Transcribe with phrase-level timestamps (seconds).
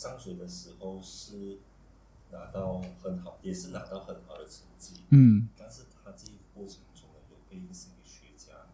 [0.00, 1.58] 上学的时候是
[2.32, 8.68] 拿到很好，也是拿到很好的成绩，嗯但是他这个过程中呢，有被心理学家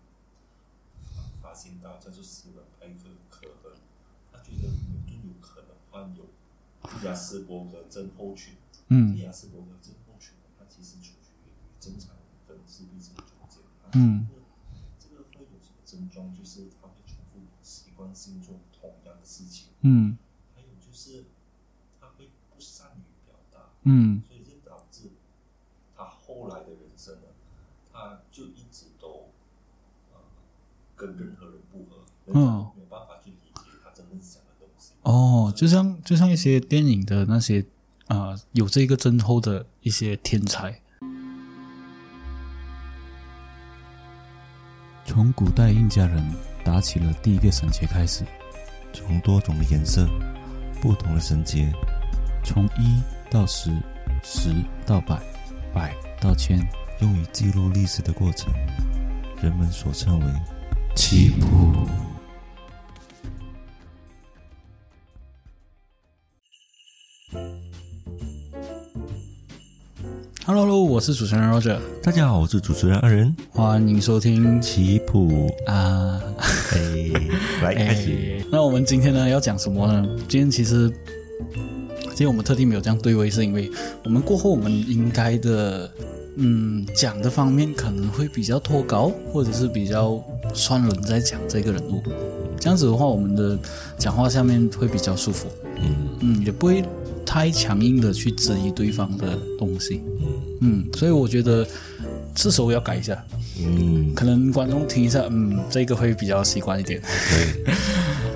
[1.43, 3.77] 发现到，叫做斯文派克可能，
[4.31, 6.27] 他觉得牛顿有可能患有
[7.05, 8.55] 亚斯伯格症候群。
[8.89, 11.15] 嗯亚斯伯格症候群，它其实处
[11.45, 11.51] 于
[11.81, 13.61] 正常人跟自闭症中间。
[13.95, 14.29] 嗯
[14.97, 16.33] 这个会有什么症状？
[16.33, 20.17] 就是他会重复习惯性做同样的事情，嗯
[20.55, 21.25] 还有就是
[22.01, 25.11] 他会不善于表达，嗯所以就导致
[25.97, 27.29] 他后来的人生呢，
[27.93, 29.29] 他就一直都
[30.13, 30.19] 呃
[30.97, 32.35] 跟任何人不合，嗯
[32.75, 34.93] 没有办法去理解他真正想的东西。
[35.03, 37.65] 哦，就像就像一些电影的那些
[38.09, 40.81] 啊、呃有这个症候的一些天才。
[45.05, 46.35] 从古代印加人
[46.65, 48.27] 打起了第一个绳结开始，
[48.93, 50.05] 从多种的颜色、
[50.83, 51.73] 不同的绳结，
[52.45, 53.71] 从一到十，
[54.23, 54.51] 十
[54.87, 55.21] 到百，
[55.75, 56.59] 百到千，
[57.01, 58.53] 用于记录历史的过程，
[59.43, 60.27] 人们所称为
[60.95, 61.47] 起步。
[70.45, 75.53] Hello Hello，我是主持人 Roger，大家好，我是主持人二人欢迎收听棋谱。
[75.67, 76.23] 啊。
[76.73, 77.11] 哎，
[77.63, 78.39] 来开始。
[78.41, 80.07] 哎那我们今天呢要讲什么呢？
[80.29, 80.89] 今天其实，
[82.17, 83.71] 今天我们特地没有这样对位，是因为
[84.03, 85.91] 我们过后我们应该的，
[86.37, 90.19] 嗯，讲的方面可能会比较脱稿，或者是比较
[90.55, 92.03] 双人在讲这个人物。
[92.59, 93.59] 这样子的话，我们的
[93.99, 95.47] 讲话下面会比较舒服，
[95.83, 96.83] 嗯嗯，也不会
[97.27, 100.01] 太强硬的去质疑对方的东西，
[100.63, 101.67] 嗯，所以我觉得
[102.35, 103.23] 是时候要改一下，
[103.61, 106.99] 嗯，可能观众听一下，嗯，这个会比较习惯一点。
[107.03, 107.75] 对，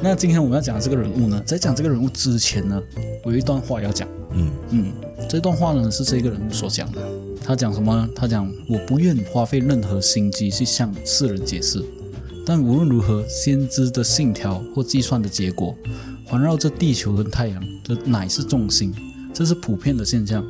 [0.02, 2.82] 那今天我们要讲的这个人物呢，在讲这个人物之前呢，
[3.22, 4.08] 我有一段话要讲。
[4.32, 4.92] 嗯嗯，
[5.28, 7.02] 这段话呢是这个人物所讲的。
[7.44, 8.08] 他讲什么呢？
[8.16, 11.84] 他讲我不愿花费任何心机去向世人解释，
[12.46, 15.76] 但无论如何，先知的信条或计算的结果，
[16.24, 18.94] 环绕着地球跟太阳的乃是重心，
[19.34, 20.42] 这是普遍的现象。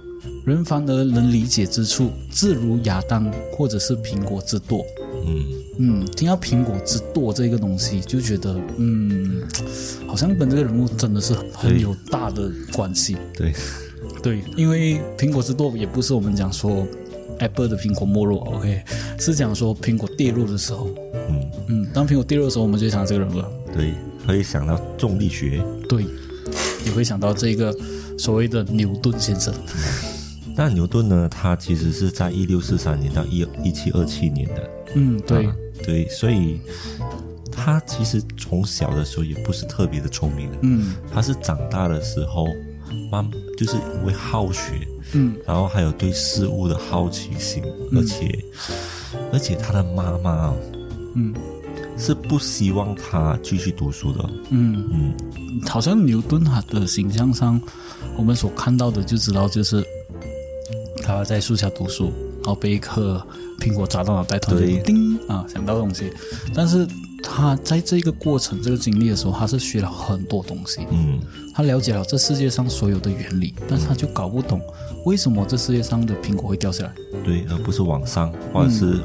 [0.46, 4.84] 人凡而能理解之处，自如亚当或者是苹果之舵。
[5.26, 5.44] 嗯
[5.82, 9.42] 嗯，听到苹果之舵这个东西，就觉得嗯，
[10.06, 13.16] 好像跟这个人物真的是很有大的关系。
[13.34, 13.54] 对，
[14.22, 16.86] 对，因为苹果之舵也不是我们讲说
[17.38, 18.82] Apple 的苹果没落，OK，
[19.18, 20.90] 是讲说苹果跌落的时候。
[21.30, 23.50] 嗯嗯，当苹果跌落的时候，我们就想到这个人物了。
[23.72, 23.94] 对，
[24.26, 25.64] 会想到重力学。
[25.88, 26.04] 对，
[26.84, 27.74] 也会想到这个
[28.18, 29.54] 所谓的牛顿先生。
[30.56, 31.26] 那牛顿呢？
[31.30, 34.70] 他其实是在一六四三年到一一七二七年的。
[34.96, 36.60] 嗯，对，啊对，所以
[37.50, 40.58] 他其实从小的时候也不是特别的聪明的。
[40.62, 40.94] 嗯。
[41.12, 42.46] 他是长大的时候，
[43.10, 45.36] 慢就是因为好学，嗯。
[45.46, 47.62] 然后还有对事物的好奇心，
[47.94, 48.38] 而且
[49.32, 50.56] 而且他的妈妈哦
[51.14, 51.34] 嗯。
[51.98, 54.30] 是不希望他继续读书的。
[54.48, 57.60] 嗯，嗯，好像牛顿他的形象上，
[58.16, 59.84] 我们所看到的就知道，就是
[61.02, 62.04] 他在树下读书，
[62.36, 63.22] 然后被一颗
[63.60, 66.10] 苹果砸到脑袋，突然对就叮啊想到东西。
[66.54, 66.86] 但是
[67.22, 71.20] 他在这个过程、这个经历的时候，他是学了很多东西，嗯
[71.54, 74.60] 他了解了这世界上所有的原理，但是他就搞不懂
[75.04, 76.92] 为什么这世界上的苹果会掉下来。
[77.22, 78.98] 对，而不是往上或者是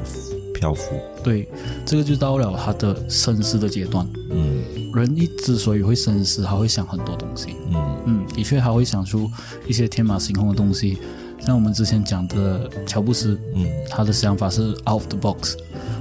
[0.54, 0.82] 漂浮。
[1.22, 1.46] 对，
[1.84, 4.08] 这个就到了他的深思的阶段。
[4.30, 4.62] 嗯
[4.94, 7.48] 人一之所以会深思，他会想很多东西。
[7.70, 9.30] 嗯嗯，的确，他会想出
[9.66, 10.96] 一些天马行空的东西。
[11.40, 15.56] 像我们之前讲的乔布斯，嗯他的想法是 out of the box，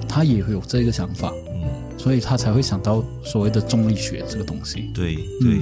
[0.07, 4.91] 他也会有这个想法，嗯，所以他才会想到所谓的重力学这个东西。
[4.93, 5.61] 对对，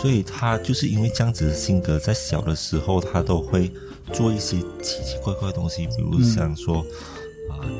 [0.00, 3.70] 所以他就是因为这样子的性格，在小的时候他都会
[4.12, 6.78] 做一些奇奇怪怪的东西，比如像说。
[6.78, 6.86] 啊，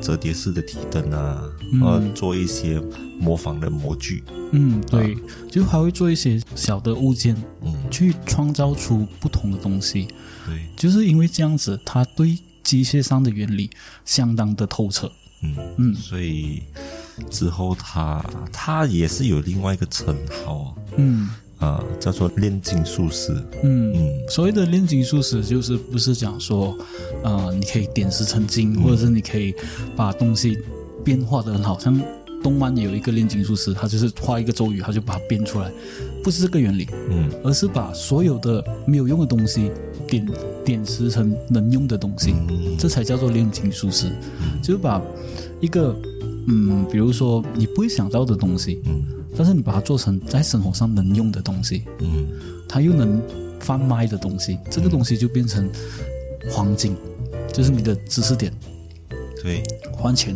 [0.01, 1.43] 折叠式的提灯啊，
[1.83, 2.81] 呃，做一些
[3.19, 5.17] 模仿的模具，嗯，对，
[5.49, 10.07] 就还会做一些小的物件，嗯，去创造出不同的东西。
[10.45, 13.69] 对，就是因为这样子，他对机械上的原理
[14.05, 15.11] 相当的透彻。
[15.43, 15.95] 嗯嗯。
[15.95, 16.63] 所以
[17.29, 20.15] 之后他他也是有另外一个称
[20.45, 20.73] 号啊。
[20.97, 21.29] 嗯
[21.61, 23.31] 啊，叫做炼金术师，
[23.63, 24.09] 嗯嗯。
[24.27, 26.75] 所谓的炼金术师，就是不是讲说，
[27.23, 29.53] 呃，你可以点石成金，或者是你可以
[29.95, 30.57] 把东西
[31.05, 32.01] 变化的很好，像
[32.43, 35.71] 动漫也有一个炼金术师，他就是画一个咒语，他就把它变出来，
[36.23, 37.29] 不是这个原理，嗯。
[37.43, 39.69] 而是把所有的没有用的东西
[40.07, 40.27] 点
[40.65, 42.75] 点石成能用的东西，嗯。
[42.79, 44.11] 这才叫做炼金术师，
[44.63, 44.99] 就是把
[45.59, 45.95] 一个
[46.47, 49.03] 嗯，比如说你不会想到的东西，嗯
[49.37, 52.27] 但是你把它做成在生活上能用的东西，嗯。
[52.67, 53.21] 它又能
[53.59, 55.69] 贩卖的东西，这个东西就变成
[56.49, 56.95] 黄金，
[57.51, 58.51] 就是你的知识点
[59.41, 59.61] 对。
[59.91, 60.35] 换钱。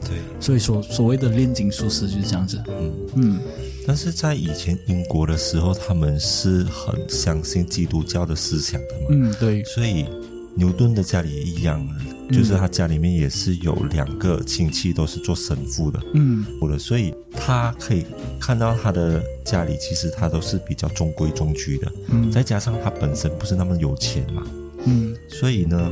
[0.00, 2.62] 对，所以说，所谓的炼金术师就是这样子。
[2.68, 2.92] 嗯。
[3.16, 3.40] 嗯。
[3.86, 10.06] 但是在以前英国的时候，他们是很相信基督教的思想的嘛，嗯，对，所以
[10.54, 11.86] 牛顿的家里也一样，
[12.30, 16.44] 就是他家里面也是有两个亲戚都是做神父的，嗯。
[16.60, 18.04] 我的所以他可以
[18.40, 22.30] 看到他的家里其实他都是比较中规中矩的，嗯。
[22.30, 24.42] 再加上他本身不是那么有钱嘛，
[24.86, 25.14] 嗯。
[25.28, 25.90] 所以呢，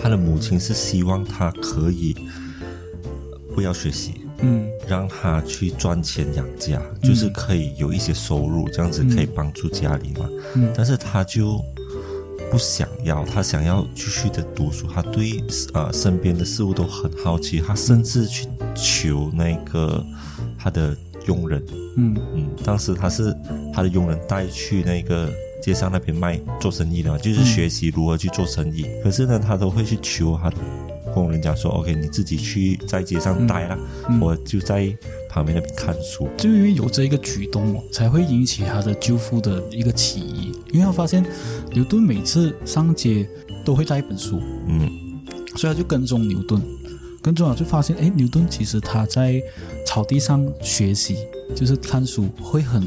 [0.00, 2.14] 他的母亲是希望他可以
[3.54, 4.68] 不要学习，嗯。
[4.88, 10.28] 让他去赚钱养家，就是可以有一些收入，这样子可以帮助家里嘛。
[10.54, 10.72] 嗯。
[10.76, 11.60] 但是他就
[12.50, 15.42] 不想要，他想要继续的读书，他对
[15.72, 20.04] 呃身边的事物都很好奇，他甚至去求那个
[20.58, 20.96] 他的
[21.26, 21.62] 佣人，
[21.96, 22.16] 嗯。
[22.34, 23.36] 嗯，当时他是
[23.72, 25.28] 他的佣人带去那个
[25.62, 28.86] 街上那边卖做生意的嘛，就是学习如何去做生意。
[29.02, 30.56] 可是呢，他都会去求他的
[31.12, 33.78] 工人讲说，OK，你自己去在街上待啦，
[34.20, 34.96] 我就在
[35.30, 36.28] 旁边那边看书。
[36.36, 41.24] 就因为有这一个举动哦，才会引起他的舅父的一个起疑，因为他发现
[41.72, 43.26] 牛顿每次上街
[43.64, 44.90] 都会带一本书，嗯
[45.56, 46.60] 所以他就跟踪牛顿，
[47.22, 49.42] 跟踪了就发现，哎，牛顿其实他在
[49.86, 51.16] 草地上学习，
[51.54, 52.86] 就是看书会很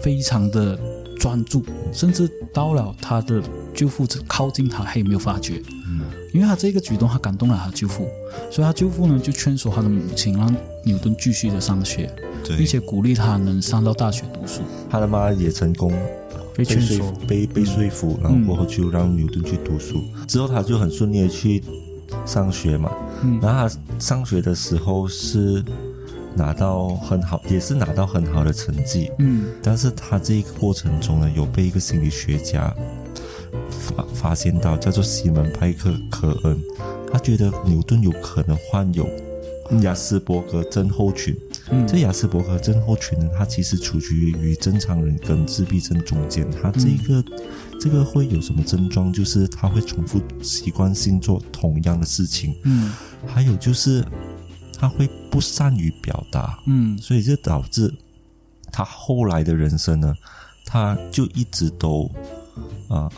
[0.00, 0.78] 非常的
[1.18, 3.42] 专注，甚至到了他的
[3.74, 5.62] 舅父靠近他，他也没有发觉？
[5.86, 6.00] 嗯
[6.32, 8.08] 因为他这个举动，他感动了他舅父，
[8.50, 12.10] 所以他舅父呢就劝说他的母亲，让牛顿继续的上学，
[12.44, 14.62] 对并且鼓励他能上到大学读书。
[14.90, 15.92] 他的妈也成功
[16.54, 20.02] 被劝说被被说服，然后过后就让牛顿去读书。
[20.26, 21.62] 之后他就很顺利的去
[22.26, 22.90] 上学嘛。
[23.22, 25.64] 嗯然后他上学的时候是
[26.34, 29.10] 拿到很好，也是拿到很好的成绩。
[29.18, 32.74] 嗯但是他这一个过程中呢，有被一个心理学家
[33.70, 36.60] 发发现到，叫做西门派克科恩，
[37.12, 39.06] 他觉得牛顿有可能患有
[39.82, 41.36] 雅斯伯格症候群。
[41.70, 46.46] 嗯这雅斯伯格症候群呢，它其实处于于正常人跟自闭症中间。
[46.50, 47.24] 它这一个、
[47.80, 49.12] 这个会有什么症状？
[49.12, 52.92] 就是他会重复习惯性做同样的事情，嗯
[53.26, 54.04] 还有就是
[54.78, 56.58] 他会不善于表达。
[56.66, 57.94] 嗯所以这导致
[58.70, 60.14] 他后来的人生呢，
[60.66, 62.10] 他就一直都
[62.88, 63.08] 啊、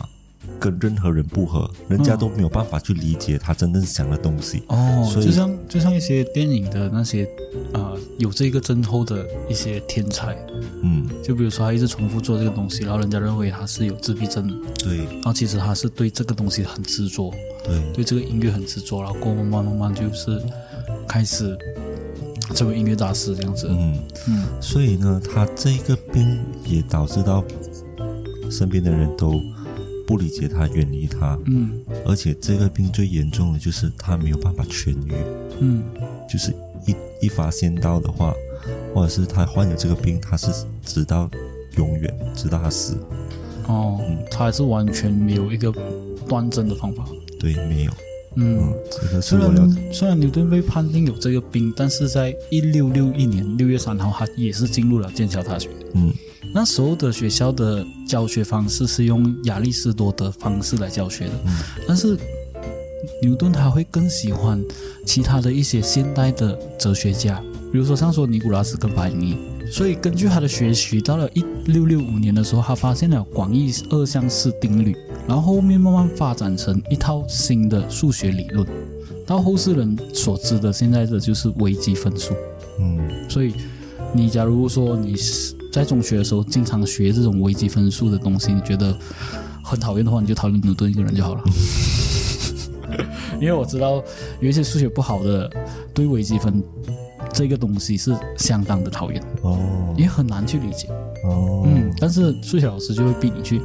[0.59, 4.63] 跟任何人不合，人家都没有办法去理解他真正想的东西。
[4.67, 7.27] 哦，所以就像就像一些电影的那些
[7.73, 10.35] 啊、有这个症候的一些天才，
[10.81, 14.47] 嗯，就比如说他一直重复做这个东西，然后人家认为他是有自闭症，
[14.77, 14.97] 对。
[14.97, 17.31] 然后其实他是对这个东西很执着，
[17.63, 17.81] 对。
[17.93, 20.41] 对这个音乐很执着，然后过后慢慢慢慢就是
[21.07, 21.57] 开始
[22.53, 23.67] 成为音乐大师这样子。
[23.69, 27.43] 嗯，嗯所以呢，他这个病也导致到
[28.49, 29.41] 身边的人都
[30.05, 31.71] 不理解他，远离他，嗯。
[32.05, 35.13] 而且这个病最严重的就是他没有办法痊愈，
[35.59, 35.83] 嗯。
[36.29, 36.51] 就是
[36.85, 38.33] 一一发现到的话，
[38.93, 40.51] 或者是他患有这个病，他是
[40.83, 41.29] 直到
[41.77, 42.97] 永远，直到他死。
[43.67, 43.99] 哦，
[44.29, 45.73] 他还是完全没有一个
[46.27, 47.05] 断症的方法。
[47.39, 47.91] 对，没有，
[48.35, 48.59] 嗯。
[48.59, 55.69] 嗯，这个是虽我了然虽然牛顿被判定有这个病，但是在一六六一年六月三号，他也是进入了剑桥大学。
[55.93, 56.13] 嗯
[56.53, 62.17] 那时候的学校的教学方式是用亚里士多德方式来教学的，嗯但是
[63.21, 64.63] 牛顿他会更喜欢
[65.05, 67.41] 其他的一些现代的哲学家，
[67.71, 69.37] 比如说像说尼古拉斯跟白尼。
[69.71, 74.95] 所以根据他的学习，到了一六六五年的时候，他发现了广义二项式定律，
[75.27, 78.65] 然后后面慢慢发展成一套新的数学理论，
[79.25, 82.35] 到后世人所知的现在的就是微积分数。
[82.79, 83.55] 嗯所以，
[84.13, 88.97] 你假如说你是在中学的时候经常学这种微积分数的东西，你觉得
[89.61, 91.43] 很讨厌的话，你就讨厌牛顿一个人就好了。
[93.41, 94.01] 因为我知道
[94.39, 95.51] 有一些数学不好的，
[95.93, 96.63] 对微积分
[97.33, 99.59] 这个东西是相当的讨厌，哦
[99.97, 100.87] 因为很难去理解。
[101.25, 103.59] 哦嗯，但是数学老师就会逼你去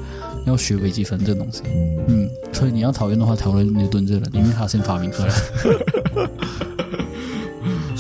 [0.47, 1.63] 要学微积分这个东西。
[1.67, 5.29] 嗯嗯，所以你要讨厌的话，讨厌牛顿这个人，因为他先发明出来。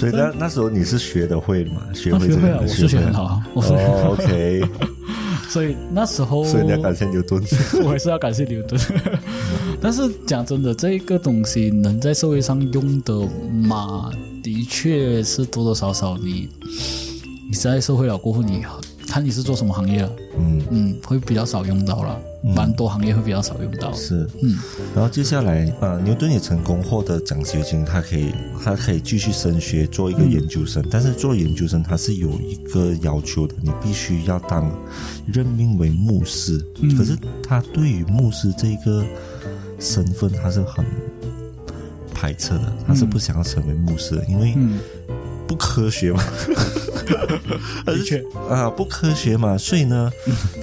[0.00, 1.82] 所以那那时候你是学的会的嘛？
[1.94, 4.62] 学他会这个了，我数学很好啊，我数学，哦，OK，
[5.50, 7.42] 所以那时候，所以你要感谢牛顿。
[7.84, 8.80] 我还是要感谢牛顿。
[9.80, 13.14] 但是讲真的，这个东西能在社会上用的
[13.62, 14.10] 嘛，
[14.42, 16.48] 的确是多多少少你
[17.50, 18.62] 你在社会了过后，你
[19.10, 22.16] 看你是做什么行业了，嗯嗯，会比较少用到了。
[22.42, 23.92] 蛮多行业会比较少用到。
[23.92, 24.56] 是，嗯，
[24.94, 28.32] 然后接下来呃、牛顿也成功获得奖学金，他可以
[28.64, 34.72] 他可以继续升学做一个研究生，但是做研究生他是有一个要求的，你必须要当
[35.26, 36.58] 任命为牧师。
[36.96, 39.04] 可是他对于牧师这个
[39.78, 40.82] 身份他是很
[42.14, 44.78] 排斥的，他是不想要成为牧师的，因为嗯，
[45.46, 46.22] 不科学嘛。
[47.84, 50.10] 的确，啊，不科学嘛，所以呢，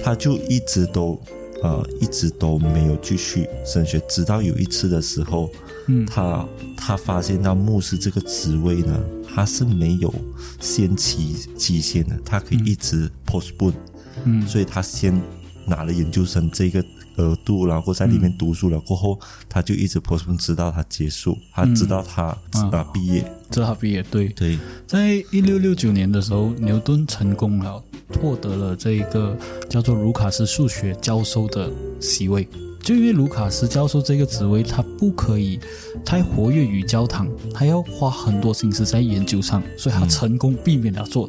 [0.02, 1.20] 他就一直都
[1.62, 5.50] 呃一直都没有继续升学，直到有一次的时候，
[5.86, 6.06] 嗯。
[6.06, 8.98] 他他发现到牧师这个职位呢，
[9.34, 10.12] 他是没有
[10.60, 13.74] 限期期限的，他可以一直 postpone，
[14.24, 14.46] 嗯。
[14.46, 15.20] 所以他先
[15.66, 16.82] 拿了研究生这个
[17.18, 22.36] 额度，然后在里面读书了过后，他就一直 postpone，直到他结束，他直到他
[22.72, 24.28] 啊毕业，这他毕业对。
[24.30, 27.82] 对，在一六六九年的时候，牛顿成功了，
[28.20, 29.36] 获得了这一个
[29.68, 31.70] 叫做卢卡斯数学教授的
[32.00, 32.48] 席位。
[32.80, 35.60] 就因为卢卡斯教授这个职位，他不可以
[36.06, 41.28] 太活跃于教堂，他要花很多心思在研究上，所以他成功避免了做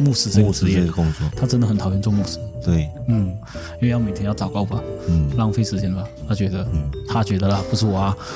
[0.00, 0.84] 牧师这个职业。
[0.90, 3.28] 工作，他真的很讨厌做牧师，对，嗯，
[3.76, 8.16] 因为要每天要祷告吧，嗯浪费时间吧，他觉得，嗯他觉得啦，不是我啊。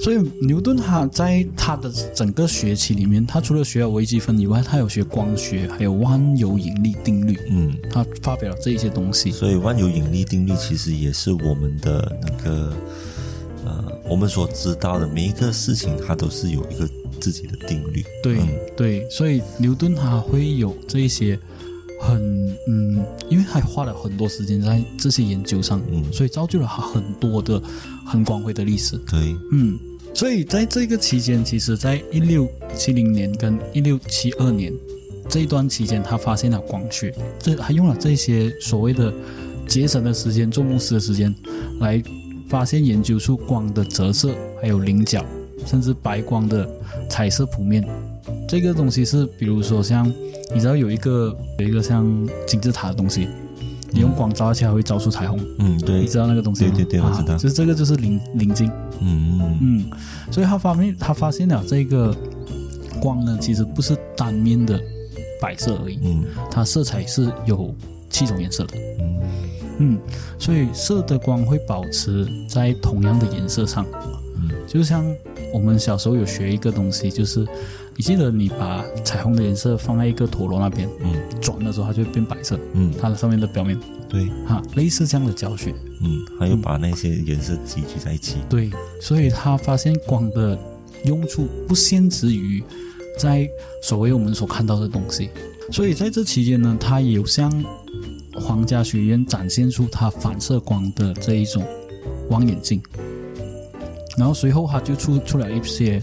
[0.00, 7.74] 所以牛顿他在他的整个学期里面，他除了学了微积分以外，他有学光学，还有万有引力定律，嗯。
[7.90, 9.30] 他发表了这一些东西。
[9.30, 12.70] 所以万有引力定律其实也是我们的那个
[13.64, 16.86] 呃，我们所知道的每一个事情，它都是有一个
[17.24, 18.04] 自己的定律。
[18.22, 21.38] 对、嗯对，所以牛顿他会有这一些
[22.02, 22.20] 很
[22.68, 27.62] 嗯，因为他花了很多时间在这些研究上，嗯所以造就了他很多的
[28.04, 28.98] 很光辉的历史。
[29.10, 29.78] 对，嗯，
[30.12, 34.70] 所以在这个期间，其实在一六七零年跟一六七二年
[35.28, 39.10] 这一段期间，他发现了光学，这他用了这些所谓的
[39.66, 41.34] 节省的时间，做牧师的时间，
[41.80, 42.02] 来
[42.46, 45.24] 发现研究出光的折射，还有棱角，
[45.64, 46.68] 甚至白光的
[47.08, 47.84] 彩色谱面。
[48.48, 50.06] 这个东西是，比如说像
[50.54, 52.06] 你知道有一个有一个像
[52.46, 53.28] 金字塔的东西，
[53.90, 55.38] 你用光照下会照出彩虹。
[55.58, 56.72] 嗯，对你，知道那个东西吗？
[56.74, 58.70] 对对对我知道啊就是这个就是棱棱镜。
[59.00, 59.90] 嗯嗯嗯，
[60.30, 62.14] 所以他发现他发现了这个
[63.00, 64.80] 光呢，其实不是单面的
[65.40, 67.74] 白色而已，嗯它色彩是有
[68.10, 68.76] 七种颜色的。
[69.00, 69.20] 嗯
[69.78, 69.98] 嗯，
[70.38, 73.84] 所以色的光会保持在同样的颜色上。
[74.48, 74.54] 嗯。
[74.66, 75.04] 就像
[75.52, 77.46] 我们小时候有学一个东西，就是
[77.96, 81.12] 你记得你把彩虹的颜色放在一个陀螺那边，嗯。
[81.40, 83.78] 转的时候它就会变白色，嗯，它的上面的表面。
[84.08, 85.74] 对，哈，类似这样的教学。
[86.00, 88.36] 嗯，还有把那些颜色集聚在一起。
[88.48, 88.70] 对，
[89.00, 90.58] 所以他发现光的
[91.04, 92.62] 用处不限制于
[93.18, 93.48] 在
[93.82, 95.30] 所谓我们所看到的东西，
[95.70, 97.50] 所以在这期间呢，他也有向
[98.34, 101.64] 皇家学院展现出他反射光的这一种
[102.28, 102.80] 望远镜，
[104.16, 106.02] 然后随后他就出出了一些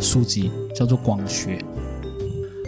[0.00, 1.58] 书籍，叫做光学，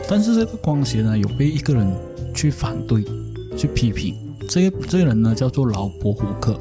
[0.08, 1.90] 但是这个光学呢，有被一个人
[2.34, 3.04] 去反对、
[3.56, 4.14] 去批评，
[4.48, 6.58] 这个这个人呢叫做劳勃胡克。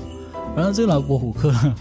[0.55, 1.75] 然后这个劳勃胡克呢，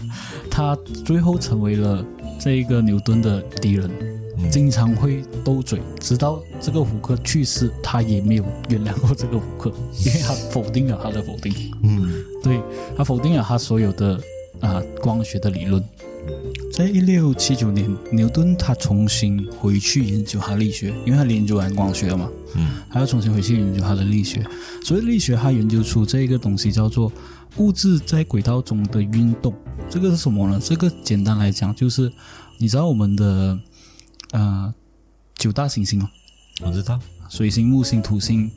[0.49, 2.03] 他最后成为了
[2.39, 3.89] 这一个牛顿的敌人，
[4.37, 4.49] 嗯。
[4.49, 9.71] 经常会斗嘴，直到这个胡克去世，他也没有原谅过这个胡克，
[10.05, 12.23] 因为他否定了他的否定，嗯。
[12.43, 12.59] 对
[12.97, 14.19] 他否定了他所有的
[14.59, 15.83] 啊、光学的理论。
[16.73, 24.43] 在一六七九年，牛顿他重新回去研究他力学，因为他研究完光学了嘛，嗯他要重新回去研究他的力学。
[24.83, 27.13] 所以力学，他研究出这一个东西叫做
[27.57, 29.53] 物质在轨道中的运动。
[29.87, 30.59] 这个是什么呢？
[30.59, 32.11] 这个简单来讲就是，
[32.57, 33.59] 你知道我们的
[34.31, 34.73] 呃
[35.35, 36.09] 九大行星吗？
[36.65, 36.99] 我知道。
[37.29, 38.49] 水星、木星、土星、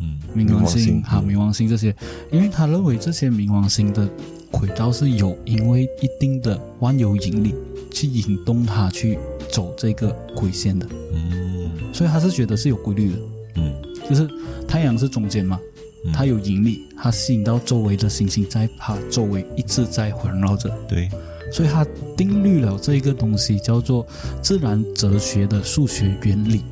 [0.00, 1.94] 嗯，冥王星、哈嗯冥王星这些，
[2.32, 4.10] 因为他认为这些冥王星的
[4.50, 7.54] 轨道是有因为一定的万有引力
[7.92, 9.18] 去引动它去
[9.50, 11.70] 走这个轨线的，嗯。
[11.92, 13.18] 所以他是觉得是有规律的。
[13.56, 13.72] 嗯。
[14.08, 14.28] 就是
[14.66, 15.58] 太阳是中间嘛，
[16.04, 16.12] 嗯。
[16.12, 21.08] 它有引力，它吸引到周围的行星在它周围一直在环绕着，对，
[21.52, 24.06] 所以他定律了这一个东西叫做
[24.42, 26.62] 自然哲学的数学原理，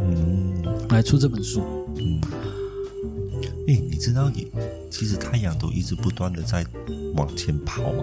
[0.00, 0.54] 嗯。
[0.90, 1.62] 来出这本书。
[1.96, 2.20] 嗯。
[3.66, 4.46] 诶，你知道也，
[4.96, 6.64] 其实太阳都一直不断的在
[7.14, 8.02] 往前跑嘛。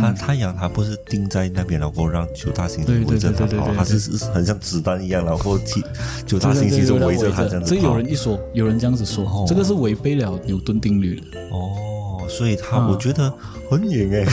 [0.00, 5.84] 它嗯，太阳它不是定在那边，然后让九大行星围着它跑，它是是很像子弹一样，然后其
[6.26, 7.96] 九大行星就围着它这样子这个有。
[7.96, 13.32] 人一说，有人这样子说，哦这个是违背了牛顿定律的，哦，所以它啊我觉得
[13.70, 14.26] 很远诶。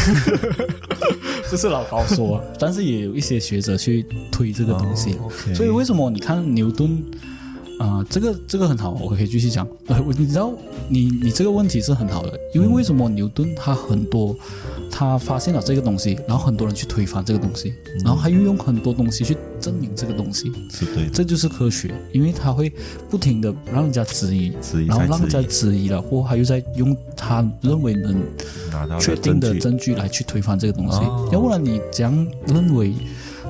[1.52, 5.16] 这是老高说，但是也有一些学者去推这个东西。
[5.54, 7.04] 所以为什么你看牛顿
[7.78, 9.68] 啊、这个这个很好，我可以继续讲。
[9.88, 10.54] 呃，我你知道，
[10.90, 14.36] 你你这个问题是很好的，因为为什么牛顿他很多
[14.90, 22.72] 他发现了这个东西，然后很多人去推翻这个东西，然后他又用很多东西去证明这个东西，是对的，这就是科学，因为他会
[23.10, 28.24] 不停的让人家质疑，质疑然后让人家质疑了，过后他又在用他认为能
[29.00, 29.60] 确定的证据。
[29.60, 31.30] 证据来去推翻这个东西，哦。
[31.32, 32.94] 要不然你怎样认为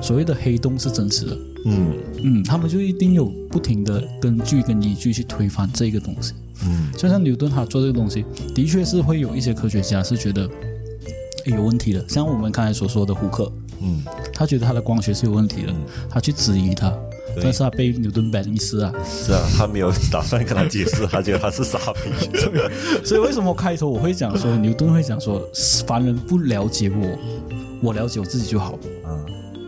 [0.00, 1.38] 所谓的黑洞是真实的？
[1.66, 1.92] 嗯
[2.22, 6.32] 嗯，他们就一定有不停的根据跟依据去推翻这个东西。
[6.64, 10.48] 嗯就像牛顿他做这个东西，的确是会有一些科学家是觉得
[11.44, 15.74] 有问题的，像我们刚才所说的胡克，嗯，他觉得他的光学是有问题的，
[16.08, 16.90] 他去质疑他，
[17.42, 18.90] 但是他被牛顿 ban 一次啊。
[19.04, 22.10] 是啊，他没有打算跟他解释，他觉得他是傻逼。
[23.04, 25.46] 所以为什么开头我会讲说牛顿会讲说
[25.86, 27.18] 凡人不了解我，
[27.82, 28.72] 我了解我自己就好。
[29.04, 29.12] 啊，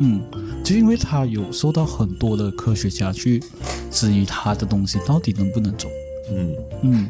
[0.01, 0.23] 嗯，
[0.65, 3.43] 就因为他有受到很多的科学家去
[3.91, 5.89] 质疑他的东西到底能不能走。
[6.31, 7.09] 嗯嗯，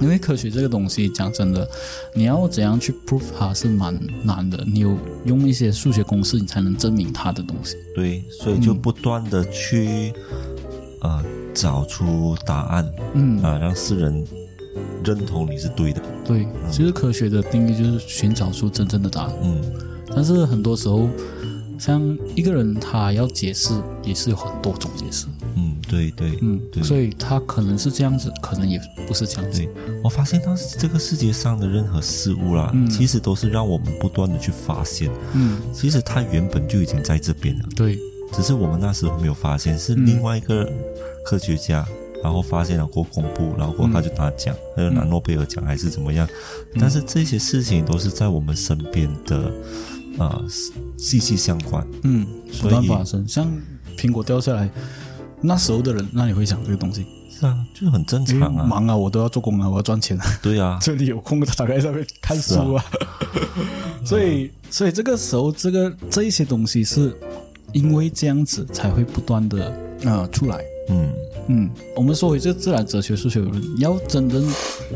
[0.00, 1.68] 因为科学这个东西，讲真的，
[2.14, 4.64] 你要怎样去 prove 它是蛮难的。
[4.66, 7.76] 你有用一些数学公式，你才能证明它的东西。
[7.94, 10.12] 对，所以就不断的去
[11.02, 14.26] 呃找出答案嗯，啊，让世人
[15.04, 16.00] 认同你是对的。
[16.24, 19.32] 对，其实科学的定义就是寻找出真正的答案。
[19.42, 19.60] 嗯
[20.14, 21.08] 但是很多时候，
[21.82, 23.74] 像一个人他要解释，
[24.04, 25.26] 也是有很多种解释。
[25.56, 29.68] 嗯，对对嗯，对所以他可能是这样子，可能也不是这样子对。，
[30.04, 37.98] 我发现到这个世界上的任何事物啦，嗯其实都是让我们不断的去发现，嗯，其实它原本就已经在这边了，对，
[38.32, 40.70] 只是我们那时候没有发现，是另外一个
[41.24, 41.84] 科学家。
[42.22, 46.24] 然后发现了过公布，然后过他就拿奖，他就拿诺贝尔奖还是怎么样？
[46.78, 49.50] 但是这些事情都是在我们身边的，
[50.18, 50.44] 呃，
[50.96, 51.86] 息息相关。
[52.02, 52.26] 嗯，
[52.60, 53.26] 不断发生。
[53.26, 53.50] 像
[53.96, 54.68] 苹果掉下来，
[55.40, 57.06] 那时候的人，那你会想这个东西？
[57.30, 58.64] 是啊，就很正常啊。
[58.64, 60.38] 忙啊，我都要做工啊，我要赚钱啊。
[60.42, 62.84] 对啊， 这里有空打开上面看书啊。
[64.04, 67.16] 所以，所以这个时候，这个这一些东西是
[67.72, 69.72] 因为这样子才会不断的
[70.04, 70.62] 呃出来。
[70.88, 71.08] 嗯
[71.48, 74.46] 嗯，我们说回这自然哲学、数学理论，要真正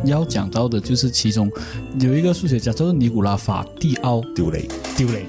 [0.04, 1.50] 要讲到的就是其中
[2.00, 4.68] 有一个数学家叫做尼古拉法蒂奥丢雷。
[4.96, 5.26] 丢雷，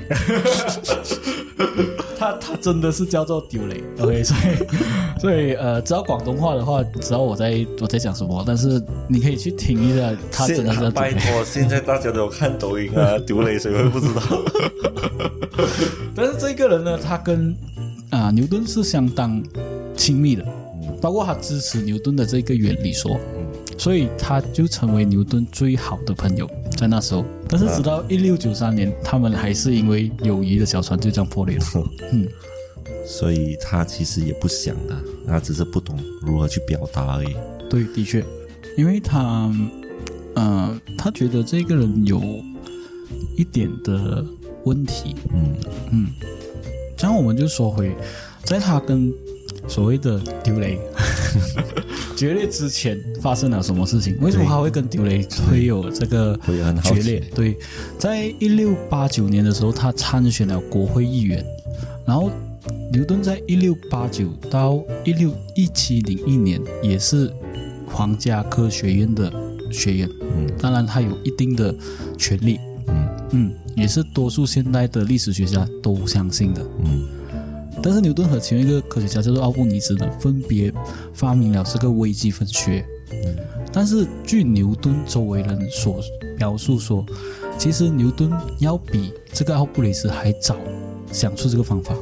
[2.18, 10.90] 他他真的是叫做丢雷，OK，所以所以呃，知道广东话的话，知道我在我在讲什么，但是你可以去听一下，他真的。
[10.92, 14.22] 拜托，现在大家都有看抖音啊，丢雷谁会不知道？
[16.16, 17.54] 但是这个人呢，他跟
[18.10, 19.44] 啊、牛顿是相当
[19.98, 20.46] 亲密的，
[21.02, 23.20] 包括他支持牛顿的这个原理说，
[23.78, 27.24] 所以他就成为牛顿最好的朋友，在那时候。
[27.50, 31.64] 但是直到一六九三年，他们还是因为友谊的小船就这样破裂了。
[32.12, 32.28] 嗯，
[33.06, 34.96] 所以他其实也不想的，
[35.26, 37.36] 他只是不懂如何去表达而已。
[37.70, 38.24] 对，的确，
[38.78, 39.52] 因为他，
[40.36, 42.22] 呃，他觉得这个人有
[43.38, 44.26] 一点的
[44.66, 45.56] 问题，嗯。
[45.92, 46.08] 嗯，
[46.98, 47.96] 这样我们就说回，
[48.44, 49.14] 在他跟
[49.68, 50.80] 所谓的丢雷。
[52.16, 54.18] 决裂之前发生了什么事情？
[54.20, 56.36] 为什么他会跟丢雷会有这个
[56.84, 57.20] 决裂？
[57.36, 57.56] 对，
[58.00, 61.46] 在一六八九年的时候，他参选了国会议员，
[62.08, 62.32] 然后
[62.92, 67.32] 牛顿在一六八九到一六一七零一年也是
[67.86, 69.32] 皇家科学院的
[69.72, 70.48] 学员，嗯。
[70.60, 71.76] 当然他有一定的
[72.18, 73.08] 权利，嗯。
[73.32, 76.66] 嗯，也是多数现代的历史学家都相信的。
[76.84, 77.08] 嗯
[77.82, 80.74] 但是牛顿和其中一个科学家叫做奥布尼兹呢，分别
[81.14, 82.86] 发明了这个微积分学。
[83.72, 86.02] 但是据牛顿周围人所
[86.38, 87.06] 描述说，
[87.58, 90.56] 其实牛顿要比这个奥布雷斯还早
[91.12, 91.96] 想出这个方法，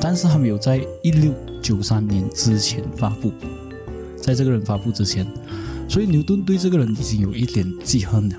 [0.00, 3.32] 但是他没有在一六九三年之前发布，
[4.20, 5.26] 在这个人发布之前，
[5.88, 8.36] 所以牛顿对这个人已经有一点记恨了，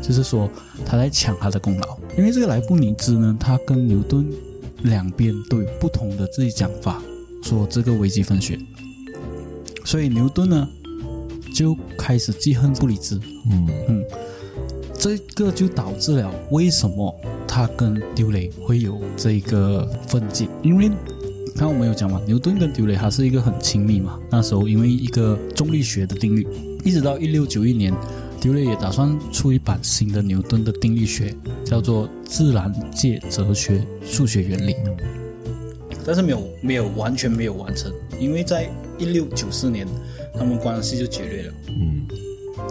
[0.00, 0.48] 就是说
[0.86, 1.98] 他在抢他的功劳。
[2.16, 4.24] 因为这个莱布尼兹呢，他跟牛顿
[4.82, 7.02] 两边都有不同的自己讲法，
[7.42, 8.58] 说这个微积分学，
[9.84, 10.68] 所以牛顿呢
[11.54, 13.68] 就开始记恨布里兹，嗯。
[13.88, 14.04] 嗯
[15.02, 20.90] 这个就导致了为什么他跟丢雷会有这个分界，因为
[21.56, 26.46] 刚刚我们有讲嘛，牛顿跟丢雷他是一个很亲密嘛，那时候因为一个重力学的定律，
[26.84, 27.94] 一直到一六九一年，
[28.40, 34.72] 丢雷也打算出一版新的牛顿的定律学，叫做《自然界哲学数学原理》，
[36.06, 39.86] 但是没有没有完全没有完成，因为在一六九四年，
[40.32, 41.52] 他们关系就决裂了。
[41.68, 42.08] 嗯。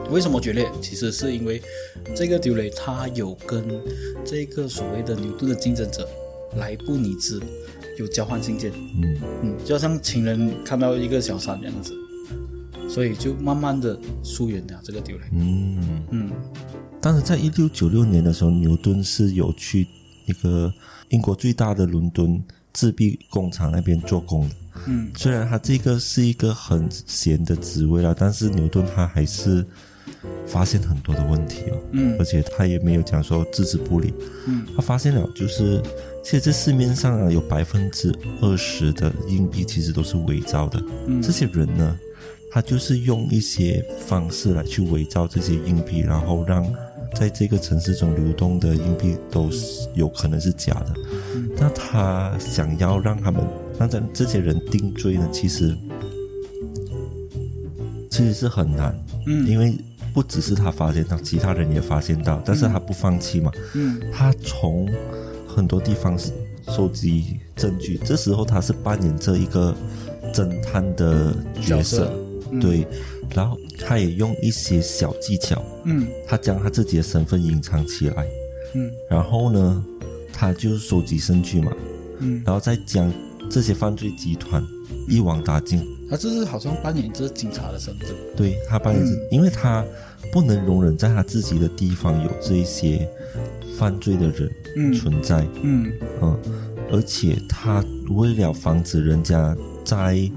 [0.09, 0.67] 为什么决裂？
[0.81, 1.61] 其实是因为
[2.15, 3.63] 这个丢雷他有跟
[4.25, 6.07] 这个所谓的牛顿的竞争者
[6.57, 7.39] 莱布尼兹
[7.99, 9.17] 有交换信件，嗯。
[9.43, 11.93] 嗯，就像情人看到一个小三这样子，
[12.89, 15.23] 所以就慢慢的疏远了这个丢雷。
[15.31, 16.03] 嗯。
[16.09, 16.31] 嗯
[17.01, 19.87] 当时在一六九六年的时候，牛顿是有去
[20.25, 20.73] 一个
[21.07, 24.55] 英国最大的伦敦制币工厂那边做工的。
[24.87, 29.65] 嗯虽然他这个是一个很闲的职位了，但是牛顿他还是
[30.45, 34.13] 发现很多的问题哦，嗯而且他也没有讲说置之不理。
[34.47, 35.81] 嗯他发现了，就是
[36.21, 40.83] 其实这市面上啊有百分之二十的硬币其实都是伪造的。
[41.07, 41.97] 嗯这些人呢，
[42.51, 46.65] 他就是用一些方式来去伪造这些硬币，然后让
[47.15, 50.93] 在这个城市中流动的硬币都是有可能是假的。
[51.57, 53.43] 那他想要让他们
[53.79, 55.75] 让这这些人定罪呢，其实
[58.09, 59.47] 其实是很难，嗯。
[59.47, 59.77] 因为
[60.13, 63.99] 不只是他发现到，其他人也发现到，但是他不放弃嘛，嗯。
[64.11, 64.87] 他从
[65.47, 66.17] 很多地方
[66.67, 69.75] 收集证据，这时候他是扮演着一个
[70.33, 72.05] 侦探的角色。
[72.05, 72.85] 角色，嗯对，
[73.35, 76.07] 然后他也用一些小技巧，嗯。
[76.27, 78.27] 他将他自己的身份隐藏起来，
[78.73, 78.91] 嗯。
[79.09, 79.83] 然后呢，
[80.33, 81.71] 他就收集证据嘛，
[82.19, 83.11] 嗯，然后再将
[83.49, 84.63] 这些犯罪集团
[85.07, 85.85] 一网打尽。
[86.09, 88.09] 他这是好像扮演着警察的身份。
[88.35, 89.27] 对他扮演着，嗯。
[89.31, 89.85] 因为他
[90.31, 93.07] 不能容忍在他自己的地方有这一些
[93.77, 94.93] 犯罪的人嗯。
[94.93, 95.91] 存在，嗯。
[96.21, 96.39] 嗯，
[96.91, 100.29] 而且他为了防止人家在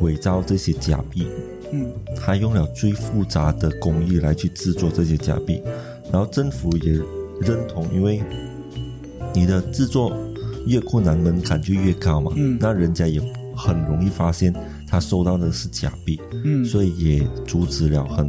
[0.00, 1.26] 伪造这些假币，
[1.72, 1.90] 嗯。
[2.16, 5.62] 他用了最复杂的工艺来去制作这些假币，
[6.12, 6.92] 然后政府也
[7.40, 8.22] 认同，因为
[9.34, 10.16] 你的制作
[10.66, 12.56] 越困难，门槛就越高嘛，嗯。
[12.60, 13.20] 那人家也
[13.54, 14.54] 很容易发现
[14.88, 18.28] 他收到的是假币，嗯，所以也阻止了很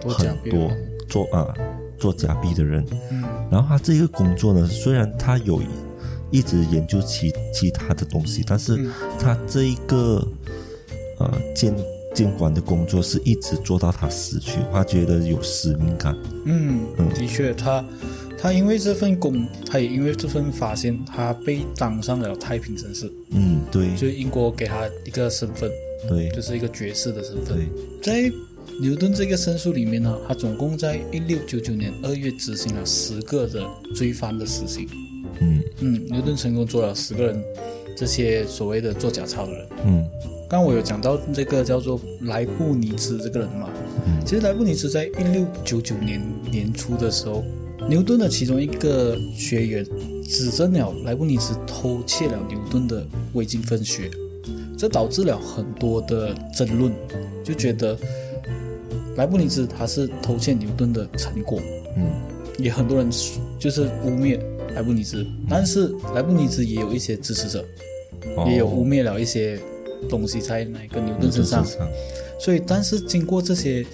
[0.00, 0.70] 多很多
[1.08, 1.54] 做啊
[1.98, 2.84] 做假币的人。
[3.10, 3.22] 嗯。
[3.50, 5.62] 然后他这个工作呢，虽然他有
[6.30, 8.90] 一直研究其其他的东西，但是嗯。
[9.18, 10.26] 他这一个
[11.18, 11.74] 呃监
[12.14, 16.16] 监管的工作是一直做到他死去，他觉得有使命感。
[16.46, 17.84] 嗯嗯，的确，他
[18.40, 25.70] 他因为这份工，他也因为这份发现，他被当上了太平绅士，嗯，对就英国给他一个身份，
[26.08, 27.66] 对就是一个爵士的身份对。，
[28.02, 28.32] 在
[28.80, 34.88] 牛顿这个申诉里面呢，他总共在一六九九年二月执行了十个的罪犯的死刑。
[35.40, 37.42] 嗯嗯，牛顿成功做了十个人，
[37.96, 39.68] 这些所谓的做假钞的人。
[39.86, 40.04] 嗯
[40.48, 43.68] 刚刚我有讲到这个叫做莱布尼兹这个人嘛，
[44.06, 44.24] 嗯。
[44.24, 47.44] 其实莱布尼兹在一六九九年年初的时候，
[47.86, 49.86] 牛顿的其中一个学员
[50.26, 54.10] 指证了莱布尼兹偷窃了牛顿的微积分学，
[54.74, 56.90] 这导致了很多的争论，
[57.44, 57.94] 就觉得
[59.16, 61.60] 莱布尼兹他是偷窃牛顿的成果，
[61.94, 62.10] 嗯。
[62.58, 63.08] 也很多人
[63.58, 64.40] 就是污蔑
[64.74, 67.62] 莱布尼兹，但是莱布尼兹也有一些支持者，
[68.34, 68.46] 哦。
[68.48, 69.60] 也有污蔑了一些
[70.08, 71.64] 东西在那个牛顿身上，
[72.38, 73.84] 所以但是经过这些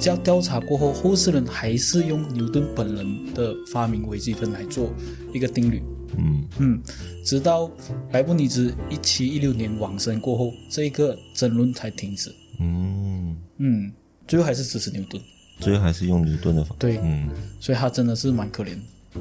[0.00, 4.92] 调调查过后，后世人还是用牛顿本人的发明微积分来做
[5.32, 5.82] 一个定律。
[6.18, 6.82] 嗯嗯，
[7.24, 7.70] 直到
[8.12, 12.34] 莱布尼兹一七一六年往生过后，这一个争论才停止。
[12.58, 13.92] 嗯，嗯，
[14.26, 15.22] 最后还是支持牛顿。
[15.60, 16.76] 最后还是用牛顿的方。
[16.78, 17.28] 对，嗯
[17.60, 19.20] 所以他真的是蛮可怜的。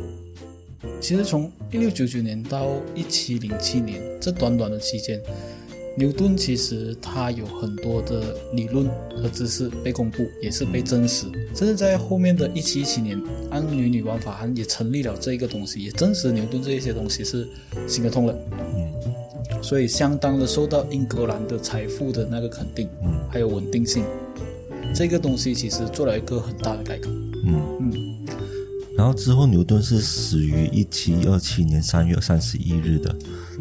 [1.01, 5.21] 其实从一六九九年到一七零七年这短短的期间，
[5.99, 8.87] 牛顿其实他有很多的理论
[9.21, 11.25] 和知识被公布，也是被证实。
[11.53, 17.45] 甚至在后面的一七一七年，安女女王法案也成立了这一个东西，也证实牛顿这一些东西是
[17.85, 18.33] 行得通的。
[18.77, 18.89] 嗯
[19.61, 24.05] 所以相当的受到英格兰的财富的那个肯定，嗯还有稳定性。
[24.95, 27.09] 这个东西其实做了一个很大的改革。
[27.45, 28.25] 嗯嗯
[28.95, 33.13] 然后之后，牛顿是死于一七二七年三月三十一日的。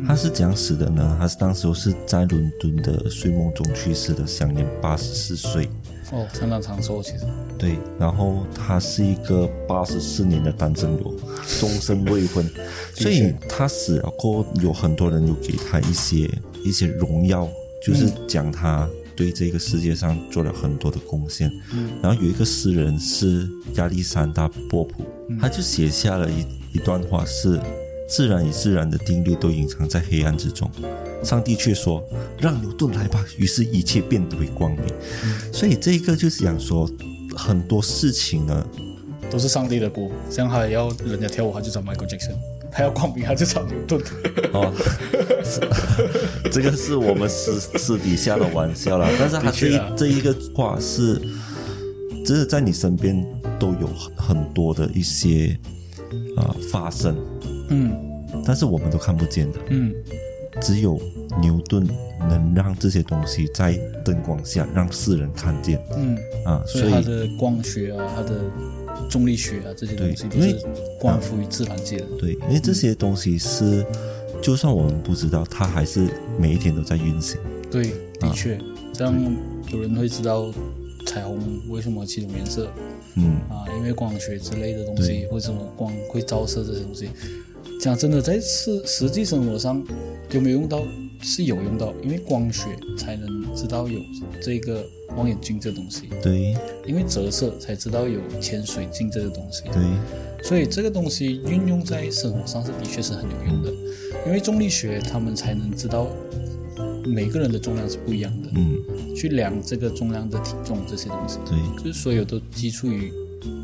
[0.06, 1.16] 他是怎样死的呢？
[1.18, 5.68] 他是当时候是在伦敦的睡梦中去世的，享年八十四岁。
[6.11, 7.26] 哦，相当长寿，其实。
[7.58, 11.14] 对，然后他是一个八十四年的单身狗，
[11.61, 12.48] 终身未婚，
[12.94, 16.30] 所以他死了过后，有很多人有给他一些
[16.64, 17.46] 一些荣耀，
[17.84, 21.50] 就是讲他对这个世界上做了很多的贡献。
[21.74, 25.04] 嗯然后有一个诗人是亚历山大波普，
[25.38, 27.61] 他就写下了一一段话是。
[28.09, 30.71] 自然与自然的定律都隐藏在黑暗之中，
[31.23, 32.03] 上帝却说
[32.40, 34.83] ：“让牛顿来吧。”于是，一切变得为光明。
[35.53, 36.90] 所以，这一个就是讲说，
[37.37, 38.66] 很多事情呢，
[39.31, 40.11] 都是上帝的锅。
[40.31, 42.33] 像他要人家跳舞，他就找 Michael Jackson；
[42.73, 44.01] 他要光明，他就找牛顿。
[44.55, 44.73] 哦，
[46.51, 49.07] 这个是我们私 私底下的玩笑啦。
[49.18, 51.21] 但是他这这一个话是，
[52.25, 53.23] 真的在你身边
[53.59, 55.59] 都有很很多的一些
[56.37, 57.14] 啊、呃发生，
[57.68, 57.96] 嗯
[58.44, 59.59] 但是我们都看不见的。
[59.68, 59.94] 嗯，
[60.61, 61.00] 只有
[61.40, 61.87] 牛顿
[62.28, 68.40] 能让这些东西在灯光下让世人看见嗯，啊，所所以以它的光学啊，它的
[69.09, 70.59] 重力学啊，这些东西都是
[71.00, 72.07] 关乎于自然界的。
[72.18, 73.85] 对，因为这些东西是，
[74.42, 77.38] 就算我们不知道，它还是每一天都在运行。
[77.70, 78.59] 对，啊的确，
[78.92, 79.14] 这样
[79.72, 80.52] 有人会知道
[81.07, 82.70] 彩虹为什么七种颜色
[83.14, 87.09] 嗯，啊，因为光学之类的东西，对为什么光会照射这些东西。
[87.81, 89.83] 讲真的，在实实际生活上
[90.31, 90.83] 有没有用到？
[91.21, 93.99] 是有用到，因为光学才能知道有
[94.41, 94.87] 这个
[95.17, 96.55] 望远镜这东西，对
[96.87, 99.64] 因为折射才知道有潜水镜这个东西。
[99.73, 99.83] 对，
[100.45, 103.73] 所以这个东西运用在生活上是的确是很有用的，
[104.27, 106.07] 因为重力学他们才能知道
[107.05, 108.81] 每个人的重量是不一样的，嗯，
[109.17, 113.12] 去量这个重量的体重这些东西，对，就是所有都基础于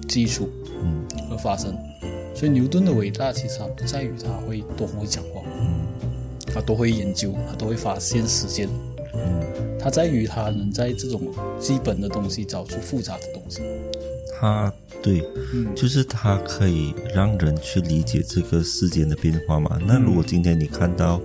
[0.09, 0.49] 基础
[0.83, 1.73] 嗯而发生。
[2.35, 5.87] 所以牛顿的伟大其实他不在于他会多会讲话，嗯
[6.53, 8.69] 他多会研究，他多会发现时间，
[9.15, 11.23] 嗯，他在于他能在这种
[11.59, 13.61] 基本的东西找出复杂的东西。
[14.39, 19.79] 他对，嗯就是他可以让人去理解这个世间的变化嘛。
[19.87, 21.21] 那如果今天你看到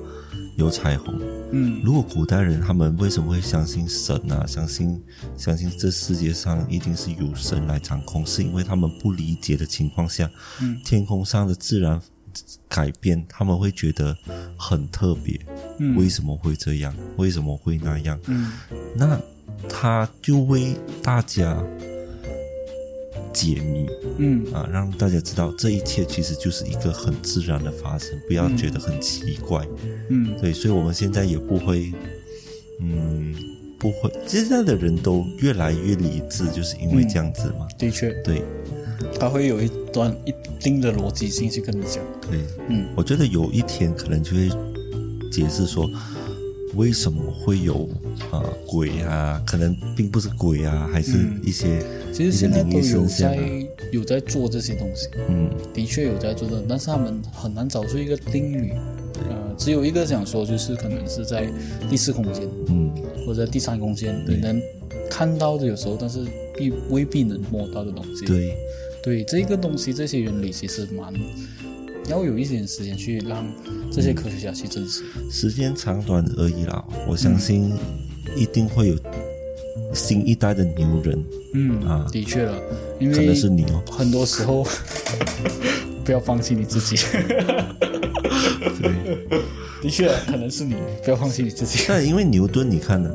[0.60, 1.16] 有彩虹，
[1.54, 4.46] 嗯如果古代人他们为什么会相信神啊？
[4.46, 5.02] 相信
[5.38, 10.30] 相信这世界上一定是有神来掌控，是因为他们不理解的情况下，
[10.62, 12.00] 嗯天空上的自然
[12.68, 14.16] 改变，他们会觉得
[14.58, 15.40] 很特别。
[15.78, 16.94] 嗯为什么会这样？
[17.16, 18.20] 为什么会那样？
[18.28, 18.52] 嗯
[18.98, 19.18] 那
[19.70, 21.64] 他就为大家
[23.40, 23.88] 解谜。
[24.18, 24.46] 嗯。
[24.54, 29.66] 啊，让大家知道这一切其实就是一个很自然的发生，不要觉得很奇怪。
[30.10, 30.36] 嗯。
[30.42, 31.94] 对，所以我们现在也不会，
[32.82, 33.34] 嗯，
[33.78, 37.68] 不会，现在的人都越来越理智，就是因为这样子嘛。
[37.78, 38.44] 的确，对。
[39.18, 42.04] 他会有一段一定的逻辑性去跟你讲。
[42.30, 42.88] 对，嗯。
[42.98, 44.50] 我觉得有一天可能就会
[45.32, 45.90] 解释说，
[46.76, 47.90] 为什么会有
[48.32, 51.42] 啊、呃鬼啊，可能并不是鬼啊，还是嗯。
[51.44, 53.44] 一些、其实现在都有在啊。
[53.92, 55.50] 有在做这些东西，嗯。
[55.74, 58.72] 的确有在做的，但是他们很难找出一个定律。
[59.30, 61.52] 呃，只有一个想说，就是可能是在
[61.90, 62.92] 第四空间嗯，
[63.26, 64.62] 或者在第三空间，你能
[65.10, 66.20] 看到的有时候，但是
[66.58, 68.26] 必未必能摸到的东西。
[68.26, 68.56] 对，
[69.04, 71.12] 对，这个东西这些原理其实蛮
[72.10, 73.46] 要有一点时间去让
[73.92, 75.04] 这些科学家去证实。
[75.30, 76.84] 时间长短而已啦。
[77.08, 77.72] 我相信
[78.36, 78.96] 一定会有
[79.94, 82.60] 新一代的牛人，嗯啊的确了，
[83.00, 83.84] 因为可能是你哦。
[83.92, 84.66] 很多时候
[86.04, 86.98] 不要放弃你自己。
[89.90, 91.86] 确，可能是你，不要放弃你自己。
[91.88, 93.10] 但因为牛顿，你看呢，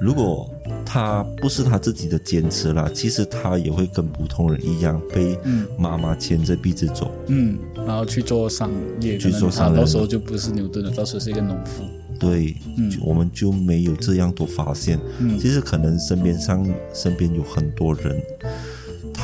[0.00, 0.48] 如果
[0.84, 5.38] 他不是他自己的坚持啦，其实他也会跟普通人一样被
[5.78, 7.10] 妈妈牵着鼻子走。
[7.26, 11.84] 嗯，然后去做商业，去做商人到时候就不是牛顿了，到时候是一个农夫。
[12.18, 14.98] 对，嗯我们就没有这样多发现。
[15.20, 18.20] 嗯其实可能身边上身边有很多人，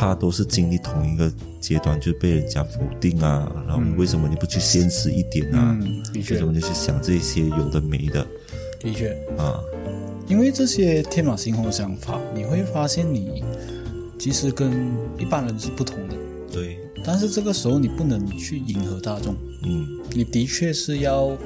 [0.05, 5.75] 他都是经历同一个阶段，就被人家否定啊，然后为什么你不去现实一点啊？
[5.81, 8.27] 嗯，的确为什，么你去想这些有的没的
[8.81, 9.59] 的确，啊？
[10.27, 13.43] 因为这些天马行空的想法，你会发现你
[14.19, 16.14] 其实跟一般人是不同的。
[16.53, 19.35] 对，但是这个时候你不能去迎合大众，
[19.66, 21.37] 嗯，你的确是要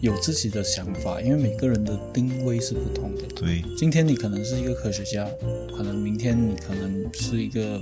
[0.00, 3.22] 有自己的想法，因为每个人的定位是不同的。
[3.34, 5.28] 对，今天你可能是一个科学家，
[5.76, 7.80] 可能明天你可能是一个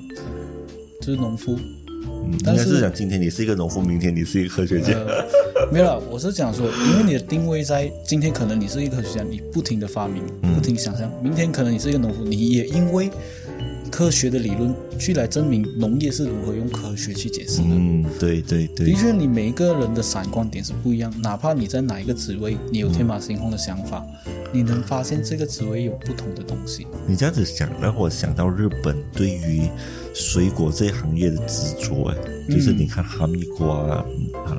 [1.01, 4.93] 就是农夫，嗯，应但是该是讲今天你是一个农夫，明天你是一个科学家。
[4.93, 10.23] 呃，没有了，我是讲说，因为你的定位在今天，可能你是一个科学家，你不停的发明，
[10.55, 13.11] 不停想象；明天可能你是一个农夫，你也因为
[13.91, 17.69] 科学的理论去来证明农业是如何用科学去解释的。
[17.69, 24.07] 嗯，对对对，的确，你每一个人的闪光点是不一样，哪怕你在哪一个职位，你有天马行空的想法，
[24.53, 26.87] 你能发现这个职位有不同的东西。
[27.07, 29.69] 你这样子想，让我想到日本对于
[30.15, 32.17] 水果这一行业的执着，哎，
[32.49, 34.05] 就是你看哈密瓜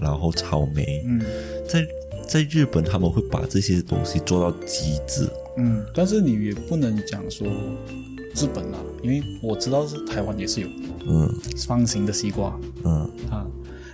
[0.01, 1.21] 然后草莓，嗯
[1.67, 1.87] 在
[2.27, 5.27] 在日本他们会把这些东西做到极致。
[5.57, 7.45] 嗯，但是你也不能讲说
[8.35, 10.67] 日本啊，因为我知道是台湾也是有
[11.07, 11.29] 嗯。
[11.67, 12.57] 方形的西瓜。
[12.83, 13.09] 嗯。
[13.29, 13.45] 啊，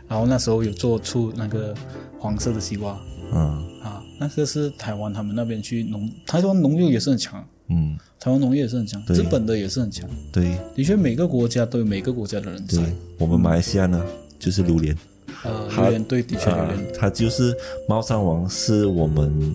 [0.08, 1.74] 然后那时候有做出那个
[2.20, 2.98] 黄色的西瓜。
[3.34, 3.40] 嗯。
[3.82, 10.10] 啊，那个是台湾他们那边去农，台湾农业也是很强，嗯，台湾农业也是很强，日本的也是很强。
[10.32, 14.04] 对的确，每个国家都有每个国家的人才对。，我们马来西亚呢
[14.40, 14.98] 就是榴莲。
[15.44, 17.56] 呃，榴莲对，的确榴啊莲，，它就是
[17.88, 19.54] 猫山王，是我们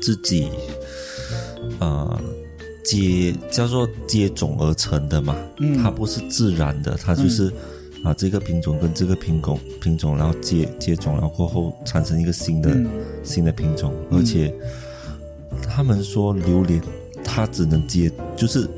[0.00, 0.48] 自己
[1.78, 2.20] 啊、
[2.98, 5.76] 接叫做接种而成的嘛，嗯。
[5.78, 7.52] 它不是自然的，它就是
[8.04, 12.88] 啊这个品种跟这个品种品种，然后接接种，然后过后产生一个新的、嗯。
[13.22, 14.54] 新的品种，而且
[15.62, 16.80] 他们说榴莲
[17.22, 18.68] 它只能接就是。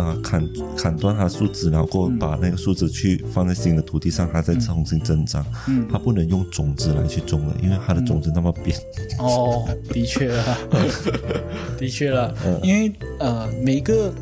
[0.00, 5.44] 啊，砍砍断它树枝，然后过后把那个树枝去放在新的土地上，它再重新增长。
[5.68, 8.76] 嗯它不能用种子来去种了，因为它的种子那么扁。
[9.18, 10.58] 哦，的确啦，
[11.78, 14.12] 的确了，嗯因为呃，每个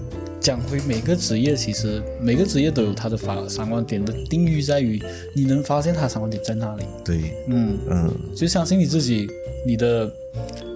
[0.41, 5.01] 讲回每个职业，其实每个职业都有它的发闪光点的定义在于
[5.35, 6.85] 你能发现它闪光点在哪里。
[7.05, 9.29] 对，嗯，嗯，就相信你自己，
[9.67, 10.11] 你的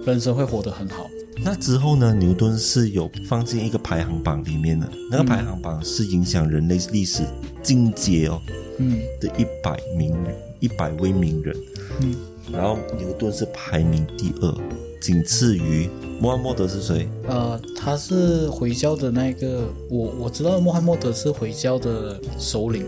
[0.05, 1.07] 人生会活得很好。
[1.41, 2.13] 那之后呢？
[2.13, 7.23] 牛顿是有放进一个排行榜里面的，那个排行榜是影响人类历史
[7.61, 8.41] 进阶哦
[8.77, 10.15] 嗯的一百名
[10.59, 11.55] 一百位名人，
[12.01, 12.15] 嗯，
[12.51, 14.55] 然后牛顿是排名第二，
[15.01, 15.89] 仅次于
[16.21, 17.09] 穆罕默德是谁？
[17.27, 22.85] 呃，他是回教的那个，我我知道穆罕默德是回教的首领，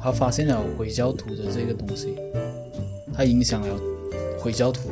[0.00, 2.14] 他发现了回教徒的这个东西，
[3.12, 3.68] 他影响了
[4.38, 4.88] 回教徒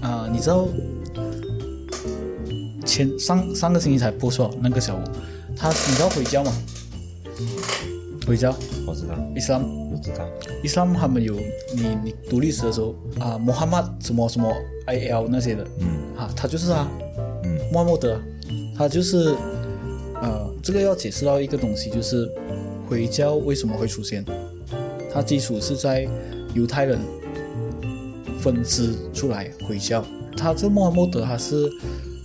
[0.00, 0.66] 啊、你知道
[2.84, 5.00] 前上上个星期才播出那个小吴，
[5.56, 6.52] 他你知道回教吗？
[8.26, 8.54] 回教。
[8.86, 9.62] 我知道，Islam。
[9.92, 10.26] 我知道
[10.64, 11.34] ，Islam 他们有
[11.74, 14.50] 你你读历史的时候啊，穆罕默什么什么
[14.86, 15.88] I L 那些的，嗯。
[16.16, 16.88] 啊，他就是啊，
[17.44, 17.58] 嗯。
[17.70, 18.20] 穆罕默德，
[18.76, 19.34] 他就是
[20.22, 22.30] 呃，这个要解释到一个东西，就是
[22.88, 24.24] 回教为什么会出现，
[25.12, 26.08] 它基础是在
[26.54, 26.98] 犹太人
[28.40, 30.04] 分支出来回教，
[30.36, 31.70] 他这穆罕默德他是。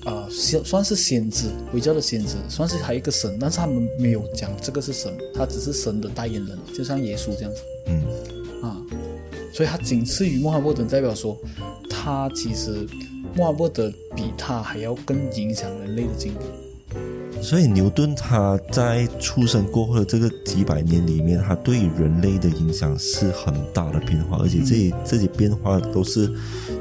[0.06, 7.62] 啊，先算是先知，回教的先知，算是还有一个神，但是他们没有讲这个是神，他只是神的代言人，就像耶稣这样子。
[7.88, 8.04] 嗯
[8.62, 8.78] 啊，
[9.52, 11.36] 所以他仅次于穆罕默德，代表说
[11.90, 12.88] 他其实
[13.36, 16.65] 穆罕默德比他还要更影响人类的经历。
[17.42, 26.32] 所以牛顿他在出生过后的这个几百年里面，他对人类的影响是很大的变化，而且这些这些变化都是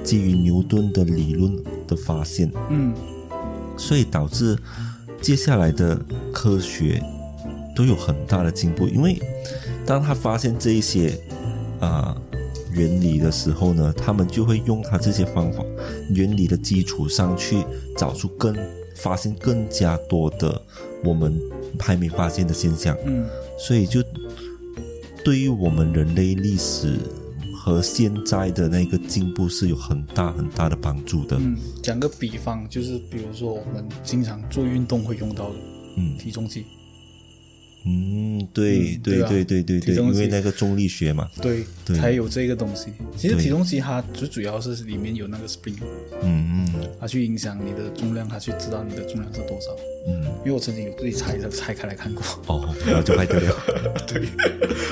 [0.02, 1.54] 基于牛顿的理论
[1.86, 2.50] 的发现。
[2.70, 2.94] 嗯
[3.76, 4.56] 所以导致
[5.20, 6.00] 接下来的
[6.32, 7.02] 科学
[7.74, 8.86] 都有很大的进步。
[8.86, 9.20] 因为
[9.84, 11.18] 当他发现这一些
[11.80, 12.16] 啊、
[12.72, 15.62] 原理的时候呢，他们就会用他这些方法
[16.08, 17.64] 原理的基础上去
[17.96, 18.56] 找出更
[18.94, 20.60] 发现更加多的
[21.02, 21.38] 我们
[21.78, 22.96] 还没发现的现象。
[23.04, 23.26] 嗯
[23.56, 24.02] 所以就
[25.24, 26.98] 对于我们人类历史
[27.56, 31.36] 和现在的那个进步是有很大很大的帮助的。
[31.38, 35.54] 嗯，讲个比方，就是比如说我们经常做运动会用到的
[35.96, 36.66] 嗯体重计，嗯，
[38.54, 41.96] 对对嗯对啊对对对对，体重机因为那个重力学嘛，对，对。
[41.96, 42.86] 才有这个东西。
[43.16, 45.76] 其实体重机它最主要是里面有那个 spring，
[46.22, 46.90] 嗯嗯。
[46.98, 49.70] 它去影响你的重量，它去知道你的重量是多少。
[50.06, 52.22] 嗯，因为我曾经有自己拆的拆开来看过。
[52.46, 53.56] 哦，然后就拍掉了，
[54.06, 54.28] 对，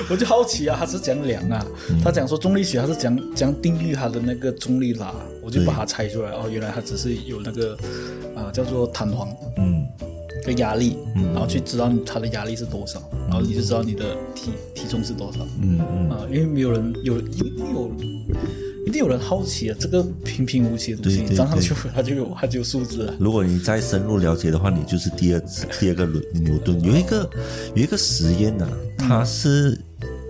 [0.09, 1.99] 我就好奇啊，他是讲量啊，嗯。
[2.03, 7.77] 他讲说重力学，他是讲讲定义它的那个重力啦，我就把它拆出来，哦，原来它只是有那个
[8.35, 9.29] 啊、叫做弹簧。
[9.57, 9.87] 嗯
[10.43, 14.03] 的压力，嗯然后去知道你它的压力是多少，然后你就知道你的
[14.35, 17.91] 体体重是多少嗯嗯，啊、因为没有人有一定有。
[18.85, 23.13] 一定有人好奇啊，这个平平无奇的东西，对对你站上去它就有它就有数字了。
[23.17, 26.79] 如果你再深入了解的话，你就是第二次 第二个牛牛顿。
[26.83, 27.27] 有一个
[27.75, 29.79] 有一个实验呢、它是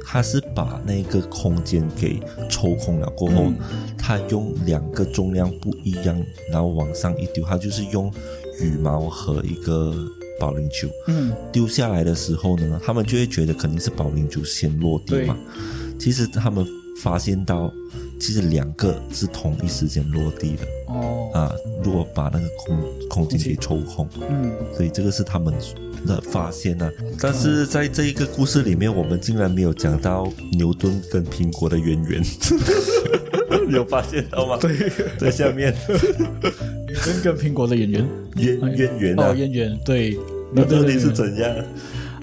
[0.05, 3.55] 它是把那个空间给抽空了过后，嗯
[3.97, 6.15] 它用两个重量不一样，
[6.51, 8.13] 然后往上一丢，它就是用
[8.63, 9.93] 羽毛和一个
[10.39, 10.87] 保龄球。
[11.07, 15.37] 嗯，丢下来的时候呢，他们就会觉得肯定是保龄球先落地嘛。
[15.99, 16.65] 其实他们
[17.01, 17.71] 发现到，
[18.19, 21.51] 其实两个是同一时间落地的哦，啊。
[21.83, 25.53] 如果把那个空空间给抽空，嗯，所以这个是他们
[26.05, 26.89] 的发现啊。
[27.19, 32.27] 但是在这一个故事里面，我们竟然没有讲到牛顿跟苹果的渊源，你
[33.71, 34.57] 有发现到吗？
[34.59, 34.75] 对，
[35.17, 35.73] 在下面
[37.03, 40.17] 跟跟苹果的演员渊渊源啊哦，，渊源对，
[40.53, 41.55] 那到底是怎样？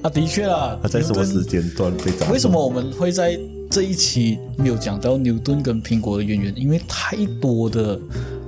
[0.02, 2.32] 啊，的确啦，他在什么时间段被找到？
[2.32, 3.38] 为什么我们会在
[3.70, 6.52] 这一期没有讲到牛顿跟苹果的渊源？
[6.56, 7.98] 因为太多的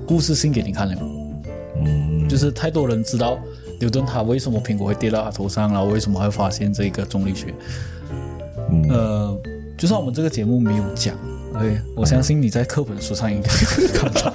[0.07, 0.95] 故事性给你看了，
[1.85, 3.39] 嗯，就是太多人知道
[3.81, 7.53] 牛顿他为什么苹果会跌到他头上，然后为什么会发现这个重力学。
[8.71, 9.39] 嗯呃，
[9.77, 11.15] 就算我们这个节目没有讲，
[11.61, 14.33] 对我相信你在课本书上应该会 看到。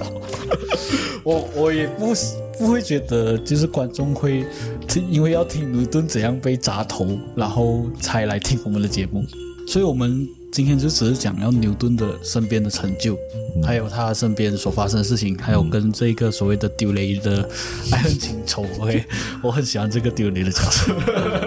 [1.24, 2.14] 我我也不
[2.58, 4.46] 不会觉得，就是观众会
[4.86, 9.22] 听，因为要听牛顿怎样被砸头，然后才来听我们的节目。
[9.66, 13.14] 所以，我们今天就只是讲要牛顿的身边的成就，
[13.62, 17.46] 还有他身边所发生的事情，还有跟这个所谓的丢雷的
[17.92, 18.64] 爱恨情仇。
[18.80, 19.04] OK，
[19.42, 20.94] 我很喜欢这个丢雷的角色。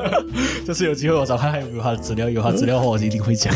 [0.67, 3.51] 就是有机会我找看还有没有他的资料，有他资料的话我一定会讲。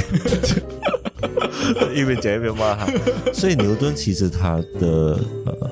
[1.93, 2.87] 一边讲一边骂他。
[3.33, 5.71] 所以牛顿其实他的呃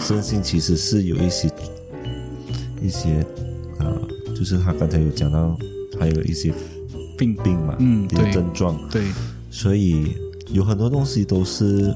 [0.00, 1.50] 身心其实是有一些
[2.82, 3.24] 一些
[3.78, 5.56] 呃，就是他刚才有讲到，
[5.98, 6.52] 还有一些
[7.18, 9.02] 病病嘛，嗯一些对症状，对，
[9.50, 10.16] 所以
[10.48, 11.94] 有很多东西都是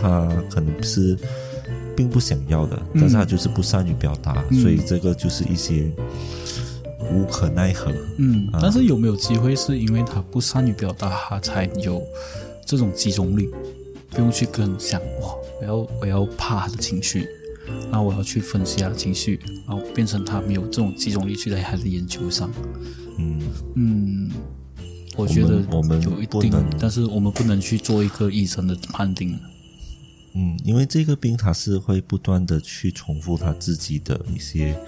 [0.00, 1.16] 他可能是
[1.96, 5.90] 并不想要的，嗯但是他就是不善于表达，嗯所以这个就是一些
[7.12, 7.92] 无可奈何。
[8.18, 12.00] 嗯，啊但是有没有机会是因为他不善于表达，他才有
[12.68, 13.48] 这种集中力，
[14.10, 17.26] 不用去跟想哇，我要我要怕他的情绪，
[17.90, 22.52] 然后我要去分析他的情绪，然后变成他没有这种集中力去在他的研究上。
[23.16, 23.40] 嗯，
[23.74, 24.30] 嗯，
[25.16, 29.34] 我觉得我们有一定，但是我们不能去做一个医生的判定。
[30.38, 34.78] 嗯，因为这个病它是会不断的去重复他自己的一些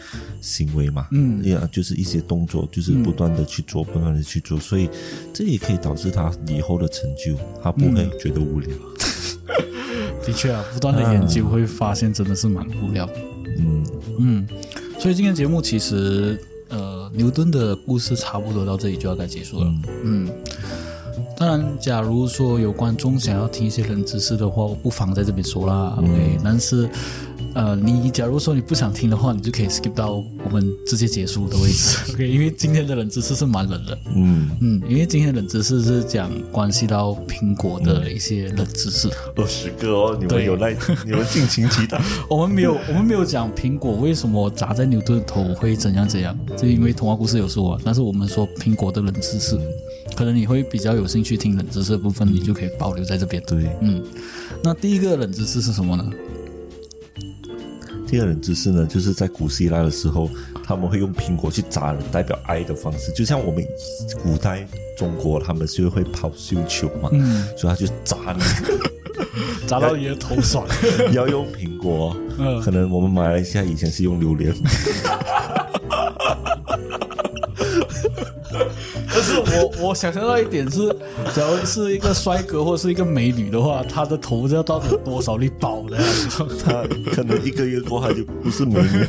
[0.40, 4.88] 行为嘛，嗯呀，就是一些动作，就是不断的去做，不断的去做，所以
[5.34, 8.70] 这也可以导致他以后的成就，他不会觉得无聊。
[10.24, 13.14] 的确啊，不断的研究会发现真的是蛮无聊的。
[13.58, 13.84] 嗯
[14.20, 14.46] 嗯，
[15.00, 19.74] 所以今天节目其实呃，牛顿的故事差不多到这里就要该结束了。
[20.04, 20.30] 嗯，
[21.40, 25.96] 当然，假如说有观众想要听一些冷知识的话，我不妨在这边说啦。
[25.96, 26.86] OK，但是
[27.54, 31.98] 呃，你假如说你不想听的话，你就可以 skip 到我们直接结束的位置。
[32.14, 33.98] OK，因为今天的冷知识是蛮冷的。
[34.14, 39.08] 嗯，嗯，因为今天的冷知识是讲关系到苹果的一些冷知识。
[39.34, 42.00] 二十个哦，你们对有耐，你们尽情期待。
[42.30, 47.80] 我们没有，我们没有讲苹果为什么砸在牛顿头会怎样怎样，就因为童话故事有说啊。
[47.84, 49.58] 但是我们说苹果的冷知识，
[50.14, 53.42] 可能你会比较有兴趣听冷知识的部分，你就可以保留在这边。
[53.44, 54.00] 对，嗯，
[54.62, 56.08] 那第一个冷知识是什么呢？
[58.10, 60.28] 第二冷知识呢，就是在古希腊的时候，
[60.64, 63.64] 他们会用苹果去砸人，代表爱的方式，就像我们
[64.20, 64.66] 古代
[64.98, 68.42] 中国他们就会抛绣球嘛，嗯，所以他就砸你，
[69.68, 70.66] 砸到你的头爽。
[71.14, 72.16] 要用苹果。
[72.36, 74.52] 嗯可能我们马来西亚以前是用榴莲，
[79.08, 80.88] 可是我我想象到一点是，
[81.34, 85.98] 假如是一个帅哥或是一个美女的话，他的头要到底有多少粒宝的？
[86.64, 89.06] 他可能一个月过后他就不是美女，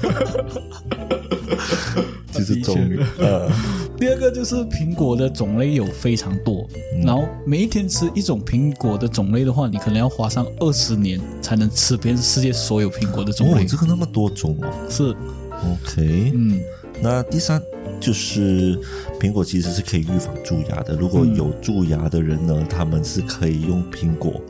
[2.31, 3.05] 就是中女的。
[3.19, 3.49] 呃，
[3.97, 6.67] 第二个就是苹果的种类有非常多，
[7.03, 14.67] 然后每一天吃一种苹果的种类的话，你可能要花上二十年才能吃遍世界所有苹果的种哦类。，这个那么多种哦。
[14.89, 15.15] 是
[15.51, 16.59] ，OK，嗯
[17.03, 17.59] 那第三
[18.01, 18.77] 就是
[19.19, 20.95] 苹果其实是可以预防蛀牙的。
[20.95, 24.41] 如果有蛀牙的人呢，他们是可以用苹果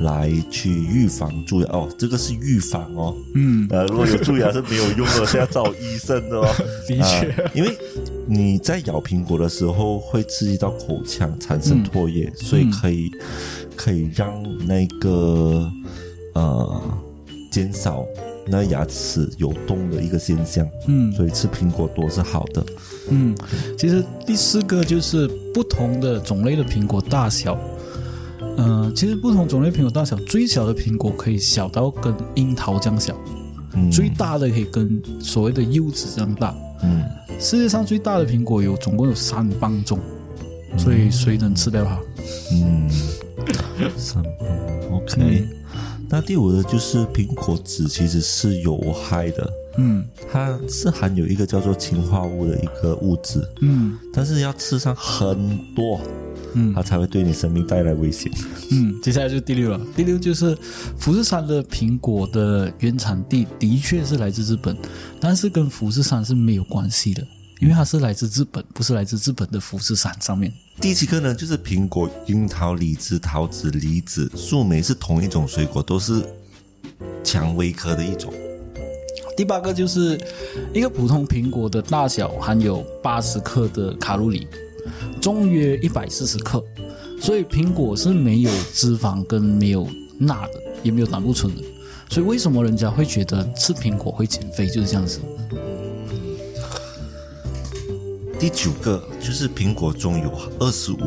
[0.00, 1.88] 来去预防蛀牙哦。
[1.98, 3.16] 这个是预防哦。
[3.34, 6.46] 嗯，呃，如果有蛀牙是没有用的，是要找医生的哦。
[6.86, 7.76] 的确啊因为
[8.26, 13.10] 你在咬苹果的时候会刺激到口腔，产生唾液，所以可以
[13.74, 14.30] 可以让
[14.66, 15.68] 那个
[16.34, 16.82] 呃
[17.50, 18.04] 减少
[18.46, 20.68] 那牙齿有洞的一个现象。
[20.86, 22.64] 嗯所以吃苹果多是好的。
[23.10, 23.36] 嗯，
[23.78, 27.58] 其实第四个就是不同的种类的苹果大小。
[28.56, 33.16] 嗯、其实不同种类苹果大小，最小的苹果可以小到跟樱桃这样小，
[33.74, 36.54] 嗯，最大的可以跟所谓的柚子这样大。
[36.82, 37.02] 嗯
[37.38, 39.98] 世界上最大的苹果有总共有三磅重，
[40.76, 41.98] 所以谁能吃掉它？
[42.52, 42.90] 嗯，
[43.96, 44.32] 三磅
[44.92, 45.48] OK。
[46.10, 50.04] 那第五个就是苹果籽其实是有害的，嗯。
[50.30, 53.96] 它是含有一个叫做氰化物的一个物质，嗯。
[54.12, 56.00] 但是要吃上很多，
[56.54, 56.74] 嗯。
[56.74, 58.30] 它才会对你生命带来危险。
[58.72, 59.80] 嗯，接下来就是第六了。
[59.96, 60.56] 第六就是
[60.98, 64.76] 富士山的苹果的原产地的确是来自日本，
[65.20, 67.24] 但是跟富士山是没有关系的，
[67.60, 70.50] 因为它是来自日本，不是来自日本的富士山上面。
[70.80, 76.24] 第七个呢，就是苹果、樱桃、李子、桃子、梨子、树莓是同一种水果，都是
[77.22, 78.32] 蔷薇科的一种。
[79.36, 80.18] 第八个就是
[80.72, 84.48] 一个普通苹果的大小含有八十克的卡路里，
[85.20, 86.64] 重约一百四十克，
[87.20, 89.86] 所以苹果是没有脂肪跟没有
[90.18, 91.62] 钠的，也没有胆固醇的。
[92.08, 95.20] 所以为什么人家会觉得吃苹果会减肥，就是这样子。
[98.40, 100.98] 第九个就是苹果中有二十五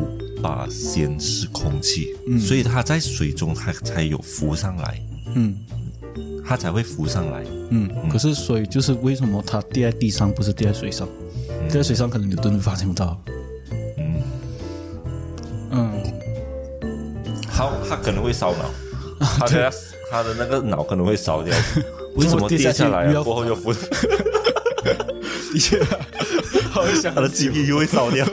[0.42, 5.02] 把咸是空气，所以它在水中它才有浮上来，
[5.34, 5.58] 嗯
[6.46, 7.44] 它才会浮上来。
[7.72, 11.08] 嗯，可是水就是为什么它跌在地上，不是跌在水上？
[11.70, 13.20] 跌在水上可能牛顿发现不到。
[13.98, 14.22] 嗯，
[15.72, 16.04] 嗯，
[17.52, 18.70] 它它可能会烧脑，
[19.40, 19.74] 它的
[20.12, 21.56] 它的那个脑可能会烧掉。
[22.16, 23.24] 为什么跌下去跌下来啊？
[23.24, 23.74] 过后又浮？
[25.54, 25.80] 的确，
[26.74, 28.28] 他会想他的 CPU 会烧掉。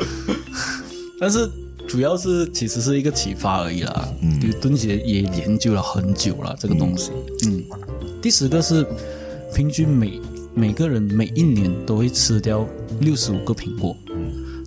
[1.18, 1.50] 但是
[1.88, 4.08] 主要是其实是一个启发而已啦。
[4.22, 7.10] 嗯，就敦杰也研究了很久了这个东西。
[7.46, 7.64] 嗯，
[8.20, 8.86] 第十个是
[9.54, 10.20] 平均每
[10.54, 12.66] 每个人每一年都会吃掉
[13.00, 13.96] 六十五个苹果。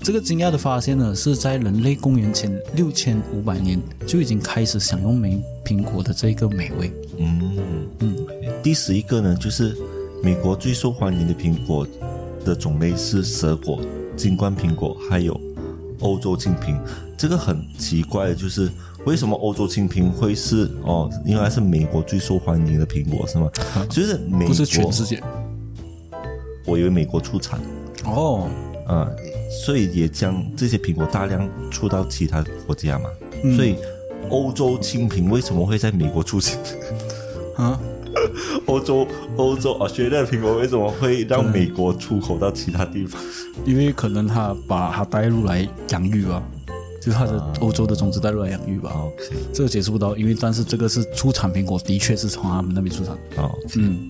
[0.04, 6.92] 这个惊讶的发现呢，是在人类公元前六千五百年就已经开始享用美苹果的这个美味。
[7.20, 8.16] 嗯嗯，
[8.64, 9.78] 第十一个呢，就是
[10.24, 11.88] 美国最受欢迎的苹果
[12.46, 13.80] 的种类是蛇果、
[14.16, 15.39] 金冠苹果，还有
[16.00, 16.78] 欧洲青苹。
[17.18, 18.70] 这个很奇怪的就是
[19.06, 23.50] 为什么欧洲青苹会是哦，应该是美国最受欢迎的苹果是吗？
[23.89, 25.22] 就是美国不是全世界。
[26.66, 27.60] 我以为美国出产
[28.06, 28.48] 哦，
[28.88, 29.08] 啊，
[29.66, 33.10] 所以也将这些苹果大量出到其他国家嘛。
[33.56, 33.76] 所以
[34.30, 36.60] 欧洲青苹为什么会在美国出现？
[37.58, 37.80] 啊，
[38.68, 39.07] 欧洲
[39.38, 43.22] 欧洲啊，学的苹果为什么会让美国出口到其他地方？
[43.66, 46.43] 因为可能他把它带入来养育吧，
[47.01, 48.91] 就是他的欧洲的种子带入来养育吧。
[48.93, 49.12] 哦，
[49.53, 53.16] 这个解释不到，因为但是这个是出产苹果，的确是从他们那边出产。
[53.38, 54.09] 哦，嗯。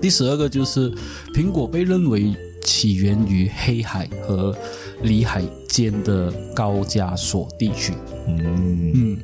[0.00, 0.90] 第十二个就是
[1.34, 2.34] 苹果被认为
[2.64, 4.56] 起源于黑海和
[5.02, 7.92] 里海间的高加索地区。
[8.26, 9.18] 嗯嗯。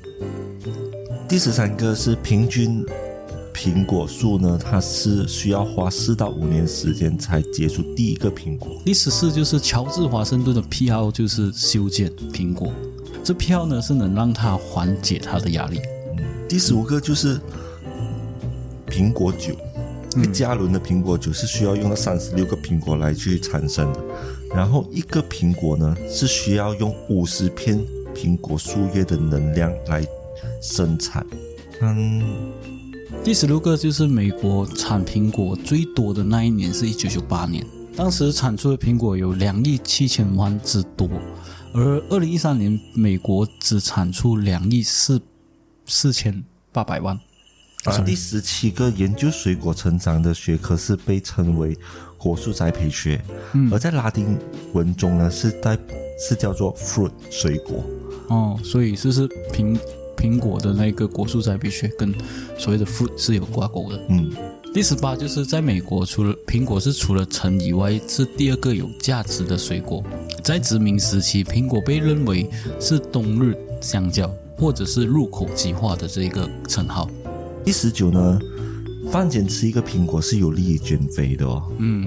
[1.27, 2.85] 第十三个是平均
[3.57, 8.69] 苹果树呢，它是需要花四到五年时间才结出第一个苹果。
[8.85, 12.71] 第十四就是乔治华盛顿的癖好就是修剪苹果，
[13.25, 15.81] 这癖好呢是能让他缓解他的压力。
[16.19, 16.25] 嗯。
[16.47, 17.41] 第十五个就是
[18.89, 19.57] 苹果酒。
[20.15, 24.01] 一个加仑的苹果酒是需要用到三十六个苹果来去产生的，
[24.55, 27.79] 然后一个苹果呢是需要用五十片
[28.15, 30.07] 苹果树叶的能量来
[30.63, 31.27] 生产。
[31.83, 32.23] 嗯，
[33.25, 41.09] 第十六个就是美国产苹果最多的那一年是一九九八年，当时产出的苹果有两亿七千万之多，
[41.75, 45.21] 而二零一三年美国只产出两亿四
[45.87, 47.19] 四千八百万。
[47.85, 51.77] 啊，第十七个研究水果成长的学科是被称为
[52.17, 53.21] 果树栽培学，
[53.71, 54.39] 而在拉丁
[54.73, 55.77] 文中呢是带
[56.19, 57.85] 是叫做 fruit 水果。
[58.29, 59.79] 哦，所以这是苹
[60.17, 62.15] 苹果的那个果树栽培学跟
[62.59, 64.01] 所谓的 fruit 是有挂钩的。
[64.09, 64.31] 嗯，
[64.73, 70.03] 第十八就是在美国，除了苹果是除了橙以外是第二个有价值的水果。
[70.43, 72.49] 在殖民时期，苹果被认为
[72.81, 77.09] 是冬日香蕉或者是入口即化的这一个称号。
[77.65, 78.39] 第十九呢，
[79.11, 81.63] 饭前吃一个苹果是有利于减肥的哦。
[81.79, 82.07] 嗯，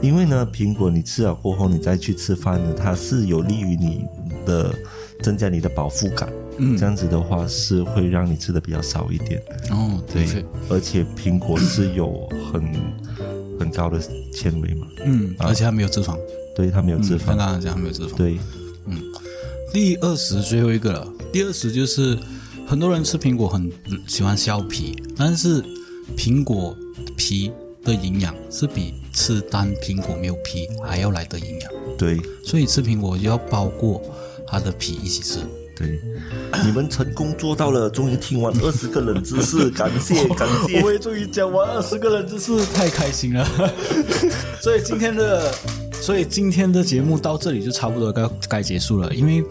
[0.00, 4.04] 因为呢，苹果你吃了过后，你再去吃饭呢，它是有利于你
[4.46, 4.72] 的
[5.22, 6.32] 增加你的饱腹感。
[6.58, 9.42] 嗯，这样子的话是会让你吃的比较少一点。
[9.70, 12.62] 哦，对对，而且苹果是有很
[13.58, 14.00] 很高的
[14.32, 14.86] 纤维嘛。
[15.04, 16.18] 嗯，而且它没有脂肪，
[16.54, 17.26] 对，它没有脂肪。
[17.28, 18.14] 刚刚讲它没有脂肪。
[18.14, 18.38] 对，
[18.86, 18.98] 嗯，
[19.72, 22.18] 第二十最后一个了，第二十就是。
[22.66, 23.70] 很多人吃苹果很
[24.06, 25.62] 喜欢削皮，但是
[26.16, 26.74] 苹果
[27.14, 27.52] 皮
[27.84, 31.70] 的营养是比吃单苹果没有皮还要来的营养。
[31.98, 34.00] 对，所以吃苹果就要包过
[34.46, 35.40] 它的皮一起吃。
[35.76, 35.98] 对，
[36.64, 43.44] 你们成功做到了，终于听完 二十个冷知识，感谢 感谢，我也终于讲完二十个冷知识，太开心了。
[44.62, 45.52] 所以今天的，
[46.00, 49.44] 所以今天的节目到这里就差不多该该结束了，因为。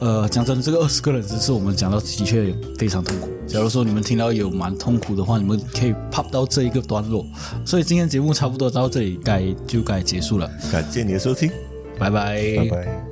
[0.00, 3.28] 呃，讲真的，这个二十个人只是我们讲到的确非常痛苦。
[3.46, 7.24] 假如说你们听到有蛮痛苦的话，你们可以 pop 到这一个段落。
[7.64, 10.50] 所以今天节目差不多到这里，该就该结束了。
[10.72, 11.48] 感谢你的收听，
[12.00, 13.11] 拜拜，拜拜。